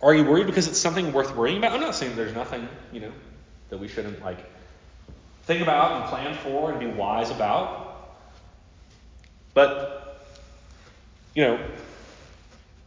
Are 0.00 0.14
you 0.14 0.24
worried 0.24 0.46
because 0.46 0.68
it's 0.68 0.78
something 0.78 1.12
worth 1.12 1.34
worrying 1.34 1.58
about? 1.58 1.72
I'm 1.72 1.80
not 1.80 1.94
saying 1.94 2.14
there's 2.14 2.34
nothing, 2.34 2.68
you 2.92 3.00
know, 3.00 3.12
that 3.70 3.78
we 3.78 3.88
shouldn't 3.88 4.22
like 4.22 4.38
think 5.44 5.62
about 5.62 6.02
and 6.02 6.10
plan 6.10 6.34
for 6.36 6.70
and 6.70 6.78
be 6.78 6.86
wise 6.86 7.30
about. 7.30 8.14
But, 9.54 10.26
you 11.34 11.42
know, 11.42 11.58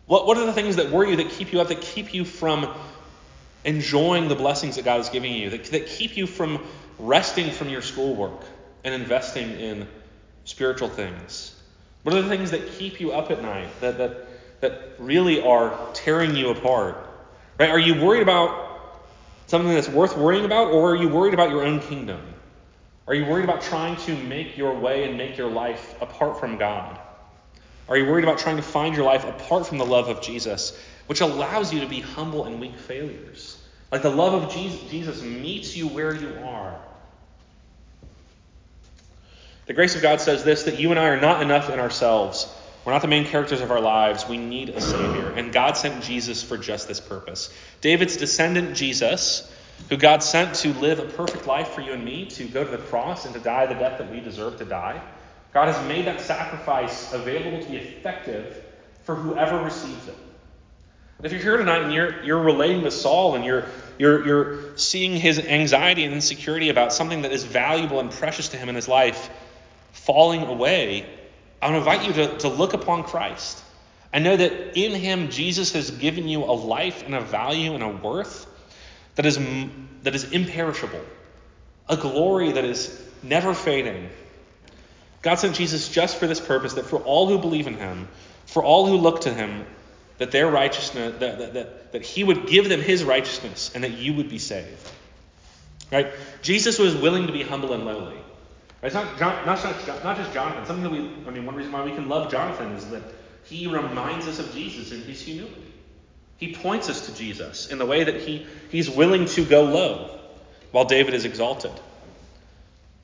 what, 0.06 0.28
what 0.28 0.38
are 0.38 0.46
the 0.46 0.54
things 0.54 0.76
that 0.76 0.92
worry 0.92 1.12
you, 1.12 1.16
that 1.18 1.30
keep 1.30 1.52
you 1.52 1.62
up, 1.62 1.70
that 1.70 1.82
keep 1.82 2.14
you 2.14 2.24
from 2.24 2.74
enjoying 3.68 4.30
the 4.30 4.36
blessings 4.36 4.78
that 4.78 4.86
God 4.86 5.02
is 5.02 5.10
giving 5.10 5.34
you, 5.34 5.52
that, 5.52 5.66
that 5.66 5.88
keep 5.88 6.18
you 6.18 6.26
from 6.26 6.66
resting 6.98 7.52
from 7.52 7.70
your 7.70 7.82
schoolwork 7.82 8.42
and 8.84 8.96
investing 8.96 9.52
in 9.60 9.88
spiritual 10.46 10.88
things? 10.88 11.54
What 12.04 12.16
are 12.16 12.22
the 12.22 12.30
things 12.30 12.52
that 12.52 12.72
keep 12.72 13.02
you 13.02 13.12
up 13.12 13.30
at 13.30 13.42
night, 13.42 13.68
that, 13.82 13.98
that, 13.98 14.62
that 14.62 14.94
really 14.98 15.42
are 15.42 15.78
tearing 15.94 16.36
you 16.36 16.50
apart? 16.50 16.98
Right? 17.60 17.70
Are 17.70 17.80
you 17.80 18.02
worried 18.02 18.22
about 18.22 18.66
something 19.48 19.74
that's 19.74 19.90
worth 19.90 20.18
worrying 20.18 20.46
about, 20.46 20.72
or 20.72 20.92
are 20.92 20.96
you 20.96 21.10
worried 21.10 21.34
about 21.34 21.50
your 21.50 21.64
own 21.64 21.82
kingdom? 21.82 22.22
Are 23.06 23.14
you 23.14 23.26
worried 23.26 23.44
about 23.44 23.62
trying 23.62 23.98
to 23.98 24.16
make 24.16 24.58
your 24.58 24.74
way 24.74 25.04
and 25.04 25.18
make 25.18 25.38
your 25.38 25.50
life 25.50 25.96
apart 26.02 26.40
from 26.40 26.58
God? 26.58 26.98
Are 27.90 27.98
you 27.98 28.06
worried 28.06 28.24
about 28.24 28.38
trying 28.38 28.58
to 28.58 28.62
find 28.62 28.96
your 28.96 29.06
life 29.06 29.26
apart 29.26 29.68
from 29.68 29.78
the 29.78 29.86
love 29.86 30.10
of 30.10 30.22
Jesus, 30.22 30.78
which 31.08 31.22
allows 31.22 31.74
you 31.74 31.82
to 31.82 31.88
be 31.88 32.02
humble 32.02 32.46
and 32.46 32.60
weak 32.60 32.78
failures? 32.78 33.57
Like 33.92 34.02
the 34.02 34.10
love 34.10 34.44
of 34.44 34.52
Jesus 34.52 35.22
meets 35.22 35.76
you 35.78 35.88
where 35.88 36.14
you 36.14 36.40
are. 36.44 36.78
The 39.68 39.74
grace 39.74 39.96
of 39.96 40.02
God 40.02 40.22
says 40.22 40.44
this 40.44 40.64
that 40.64 40.80
you 40.80 40.92
and 40.92 41.00
I 41.00 41.10
are 41.10 41.20
not 41.20 41.42
enough 41.42 41.70
in 41.70 41.80
ourselves. 41.80 42.54
We're 42.86 42.94
not 42.94 43.02
the 43.02 43.10
main 43.10 43.26
characters 43.26 43.60
of 43.60 43.70
our 43.70 43.82
lives. 43.82 44.28
We 44.30 44.38
need 44.38 44.70
a 44.70 44.80
Savior. 44.80 45.30
And 45.32 45.52
God 45.52 45.76
sent 45.76 46.04
Jesus 46.04 46.42
for 46.42 46.58
just 46.58 46.88
this 46.88 47.02
purpose. 47.02 47.54
David's 47.82 48.16
descendant, 48.16 48.78
Jesus, 48.78 49.54
who 49.90 49.98
God 49.98 50.24
sent 50.24 50.56
to 50.56 50.74
live 50.76 51.00
a 51.00 51.06
perfect 51.06 51.48
life 51.48 51.70
for 51.70 51.82
you 51.82 51.92
and 51.92 52.06
me, 52.06 52.28
to 52.28 52.46
go 52.46 52.64
to 52.64 52.70
the 52.70 52.78
cross 52.78 53.26
and 53.26 53.34
to 53.34 53.42
die 53.42 53.66
the 53.66 53.74
death 53.74 53.98
that 53.98 54.10
we 54.10 54.22
deserve 54.22 54.58
to 54.60 54.66
die. 54.66 55.02
God 55.54 55.68
has 55.68 55.88
made 55.88 56.06
that 56.06 56.22
sacrifice 56.22 57.12
available 57.12 57.62
to 57.62 57.70
be 57.70 57.76
effective 57.76 58.64
for 59.04 59.16
whoever 59.16 59.62
receives 59.62 60.08
it. 60.08 60.16
If 61.24 61.32
you're 61.32 61.42
here 61.42 61.58
tonight 61.58 61.82
and 61.82 61.94
you're, 61.94 62.24
you're 62.24 62.42
relating 62.42 62.84
to 62.84 62.92
Saul 62.92 63.34
and 63.34 63.44
you're, 63.44 63.66
you're, 63.98 64.26
you're 64.26 64.78
seeing 64.78 65.16
his 65.16 65.40
anxiety 65.40 66.04
and 66.04 66.14
insecurity 66.14 66.70
about 66.70 66.94
something 66.94 67.24
that 67.24 67.32
is 67.32 67.44
valuable 67.44 68.00
and 68.00 68.12
precious 68.12 68.50
to 68.50 68.58
him 68.58 68.70
in 68.70 68.76
his 68.76 68.88
life 68.88 69.32
falling 69.94 70.44
away, 70.44 71.08
I 71.60 71.72
to 71.72 71.78
invite 71.78 72.06
you 72.06 72.14
to, 72.14 72.38
to 72.40 72.50
look 72.50 72.74
upon 72.74 73.04
Christ 73.04 73.64
and 74.14 74.24
know 74.24 74.38
that 74.38 74.78
in 74.78 74.94
him, 74.94 75.30
Jesus 75.30 75.74
has 75.74 75.90
given 75.90 76.28
you 76.28 76.44
a 76.44 76.54
life 76.54 77.04
and 77.04 77.16
a 77.16 77.22
value 77.22 77.74
and 77.74 77.84
a 77.84 77.90
worth 77.90 78.46
that 79.16 79.26
is, 79.26 79.40
that 80.04 80.14
is 80.14 80.32
imperishable, 80.32 81.02
a 81.90 81.98
glory 81.98 82.52
that 82.52 82.64
is 82.64 83.04
never 83.24 83.56
fading. 83.56 84.08
God 85.24 85.36
sent 85.36 85.56
Jesus 85.56 85.90
just 85.90 86.18
for 86.18 86.28
this 86.28 86.40
purpose 86.40 86.76
that 86.76 86.86
for 86.86 87.00
all 87.00 87.28
who 87.28 87.40
believe 87.40 87.66
in 87.66 87.74
him, 87.74 88.08
for 88.46 88.64
all 88.64 88.86
who 88.86 88.98
look 88.98 89.22
to 89.22 89.34
him, 89.34 89.66
that 90.18 90.32
their 90.32 90.50
righteousness, 90.50 91.20
that, 91.20 91.38
that, 91.40 91.54
that, 91.54 91.92
that 91.92 92.02
he 92.04 92.24
would 92.24 92.48
give 92.48 92.70
them 92.70 92.82
his 92.82 93.04
righteousness 93.04 93.72
and 93.76 93.84
that 93.84 93.92
you 93.92 94.14
would 94.14 94.30
be 94.30 94.40
saved. 94.40 94.92
Right? 95.92 96.12
Jesus 96.42 96.80
was 96.80 96.96
willing 96.96 97.28
to 97.28 97.34
be 97.34 97.44
humble 97.44 97.74
and 97.74 97.86
lowly. 97.86 98.18
It's 98.84 98.94
not, 98.94 99.20
not, 99.20 99.46
not, 99.46 99.64
not 100.04 100.18
just 100.18 100.34
Jonathan. 100.34 100.66
Something 100.66 100.84
that 100.84 100.92
we, 100.92 101.00
I 101.28 101.32
mean, 101.32 101.46
one 101.46 101.56
reason 101.56 101.72
why 101.72 101.84
we 101.84 101.92
can 101.92 102.10
love 102.10 102.32
Jonathan 102.32 102.74
is 102.74 102.86
that 102.90 103.04
he 103.46 103.68
reminds 103.68 104.28
us 104.28 104.40
of 104.40 104.54
Jesus 104.54 104.92
in 104.92 105.02
his 105.02 105.22
humility. 105.22 105.74
He 106.38 106.54
points 106.54 106.90
us 106.90 107.08
to 107.08 107.16
Jesus 107.16 107.70
in 107.72 107.80
the 107.80 107.86
way 107.86 108.04
that 108.04 108.22
he, 108.22 108.46
he's 108.70 108.90
willing 108.90 109.26
to 109.26 109.44
go 109.44 109.64
low 109.64 110.20
while 110.72 110.86
David 110.86 111.14
is 111.14 111.26
exalted. 111.26 111.72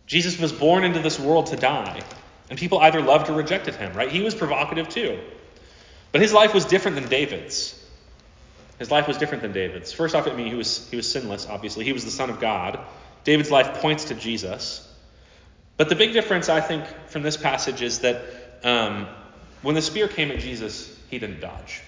Jesus 0.05 0.37
was 0.39 0.51
born 0.51 0.83
into 0.83 0.99
this 0.99 1.19
world 1.19 1.47
to 1.47 1.55
die, 1.55 2.03
and 2.49 2.59
people 2.59 2.79
either 2.79 3.01
loved 3.01 3.29
or 3.29 3.33
rejected 3.33 3.75
him, 3.75 3.93
right? 3.93 4.11
He 4.11 4.21
was 4.21 4.35
provocative 4.35 4.89
too. 4.89 5.19
But 6.13 6.21
his 6.21 6.31
life 6.31 6.53
was 6.53 6.63
different 6.63 6.95
than 6.95 7.09
David's. 7.09 7.77
His 8.79 8.91
life 8.91 9.07
was 9.07 9.17
different 9.17 9.41
than 9.41 9.51
David's. 9.51 9.91
First 9.91 10.15
off, 10.15 10.27
I 10.27 10.33
mean, 10.33 10.47
he 10.47 10.55
was, 10.55 10.89
he 10.89 10.95
was 10.95 11.11
sinless, 11.11 11.47
obviously. 11.49 11.83
He 11.83 11.91
was 11.91 12.05
the 12.05 12.11
Son 12.11 12.29
of 12.29 12.39
God. 12.39 12.79
David's 13.23 13.49
life 13.49 13.81
points 13.81 14.05
to 14.05 14.15
Jesus. 14.15 14.87
But 15.75 15.89
the 15.89 15.95
big 15.95 16.13
difference, 16.13 16.49
I 16.49 16.61
think, 16.61 16.85
from 17.07 17.23
this 17.23 17.35
passage 17.35 17.81
is 17.81 17.99
that 17.99 18.21
um, 18.63 19.07
when 19.63 19.73
the 19.73 19.81
spear 19.81 20.07
came 20.07 20.29
at 20.29 20.39
Jesus, 20.39 20.95
he 21.09 21.17
didn't 21.17 21.39
dodge. 21.39 21.81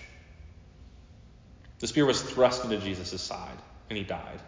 The 1.79 1.87
spear 1.87 2.05
was 2.05 2.21
thrust 2.21 2.63
into 2.63 2.77
Jesus' 2.77 3.21
side, 3.21 3.57
and 3.89 3.97
he 3.97 4.03
died. 4.03 4.39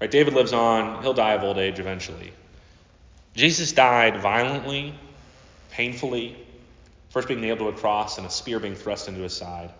Right? 0.00 0.10
David 0.10 0.32
lives 0.32 0.54
on, 0.54 1.02
he'll 1.02 1.12
die 1.12 1.34
of 1.34 1.42
old 1.42 1.58
age 1.58 1.80
eventually. 1.80 2.32
Jesus 3.34 3.72
died 3.72 4.16
violently, 4.22 4.94
painfully, 5.70 6.45
first 7.16 7.28
being 7.28 7.40
nailed 7.40 7.58
to 7.60 7.68
a 7.68 7.72
cross 7.72 8.18
and 8.18 8.26
a 8.26 8.30
spear 8.30 8.60
being 8.60 8.74
thrust 8.74 9.08
into 9.08 9.22
his 9.22 9.32
side. 9.32 9.70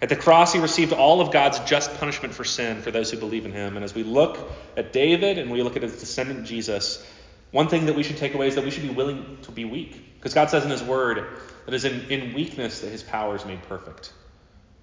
At 0.00 0.08
the 0.08 0.16
cross, 0.16 0.52
he 0.52 0.58
received 0.58 0.92
all 0.92 1.20
of 1.20 1.32
God's 1.32 1.58
just 1.60 1.92
punishment 1.98 2.34
for 2.34 2.44
sin 2.44 2.82
for 2.82 2.90
those 2.90 3.10
who 3.10 3.16
believe 3.16 3.46
in 3.46 3.52
him. 3.52 3.76
And 3.76 3.84
as 3.84 3.94
we 3.94 4.02
look 4.02 4.38
at 4.76 4.92
David 4.92 5.38
and 5.38 5.50
we 5.50 5.62
look 5.62 5.76
at 5.76 5.82
his 5.82 5.98
descendant 5.98 6.46
Jesus, 6.46 7.04
one 7.50 7.68
thing 7.68 7.86
that 7.86 7.94
we 7.94 8.02
should 8.02 8.18
take 8.18 8.34
away 8.34 8.48
is 8.48 8.54
that 8.54 8.64
we 8.64 8.70
should 8.70 8.82
be 8.82 8.94
willing 8.94 9.38
to 9.42 9.52
be 9.52 9.64
weak. 9.64 10.14
Because 10.14 10.34
God 10.34 10.50
says 10.50 10.64
in 10.64 10.70
his 10.70 10.82
word 10.82 11.18
that 11.64 11.74
it 11.74 11.76
is 11.76 11.84
in, 11.84 12.10
in 12.10 12.34
weakness 12.34 12.80
that 12.80 12.90
his 12.90 13.02
power 13.02 13.36
is 13.36 13.44
made 13.44 13.62
perfect 13.64 14.12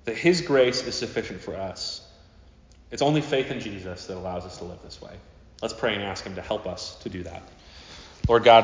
that 0.06 0.18
His 0.18 0.42
grace 0.42 0.86
is 0.86 0.96
sufficient 0.96 1.42
for 1.42 1.56
us. 1.56 2.08
It's 2.90 3.02
only 3.02 3.22
faith 3.22 3.52
in 3.52 3.60
Jesus 3.60 4.08
that 4.08 4.18
allows 4.18 4.46
us 4.46 4.58
to 4.58 4.66
live 4.66 4.80
this 4.84 5.02
way. 5.02 5.14
Let's 5.62 5.74
pray 5.74 5.94
and 5.94 6.04
ask 6.04 6.26
Him 6.26 6.36
to 6.36 6.42
help 6.42 6.68
us 6.68 6.96
to 7.04 7.10
do 7.10 7.24
that. 7.24 7.44
Lord 8.28 8.44
God, 8.44 8.60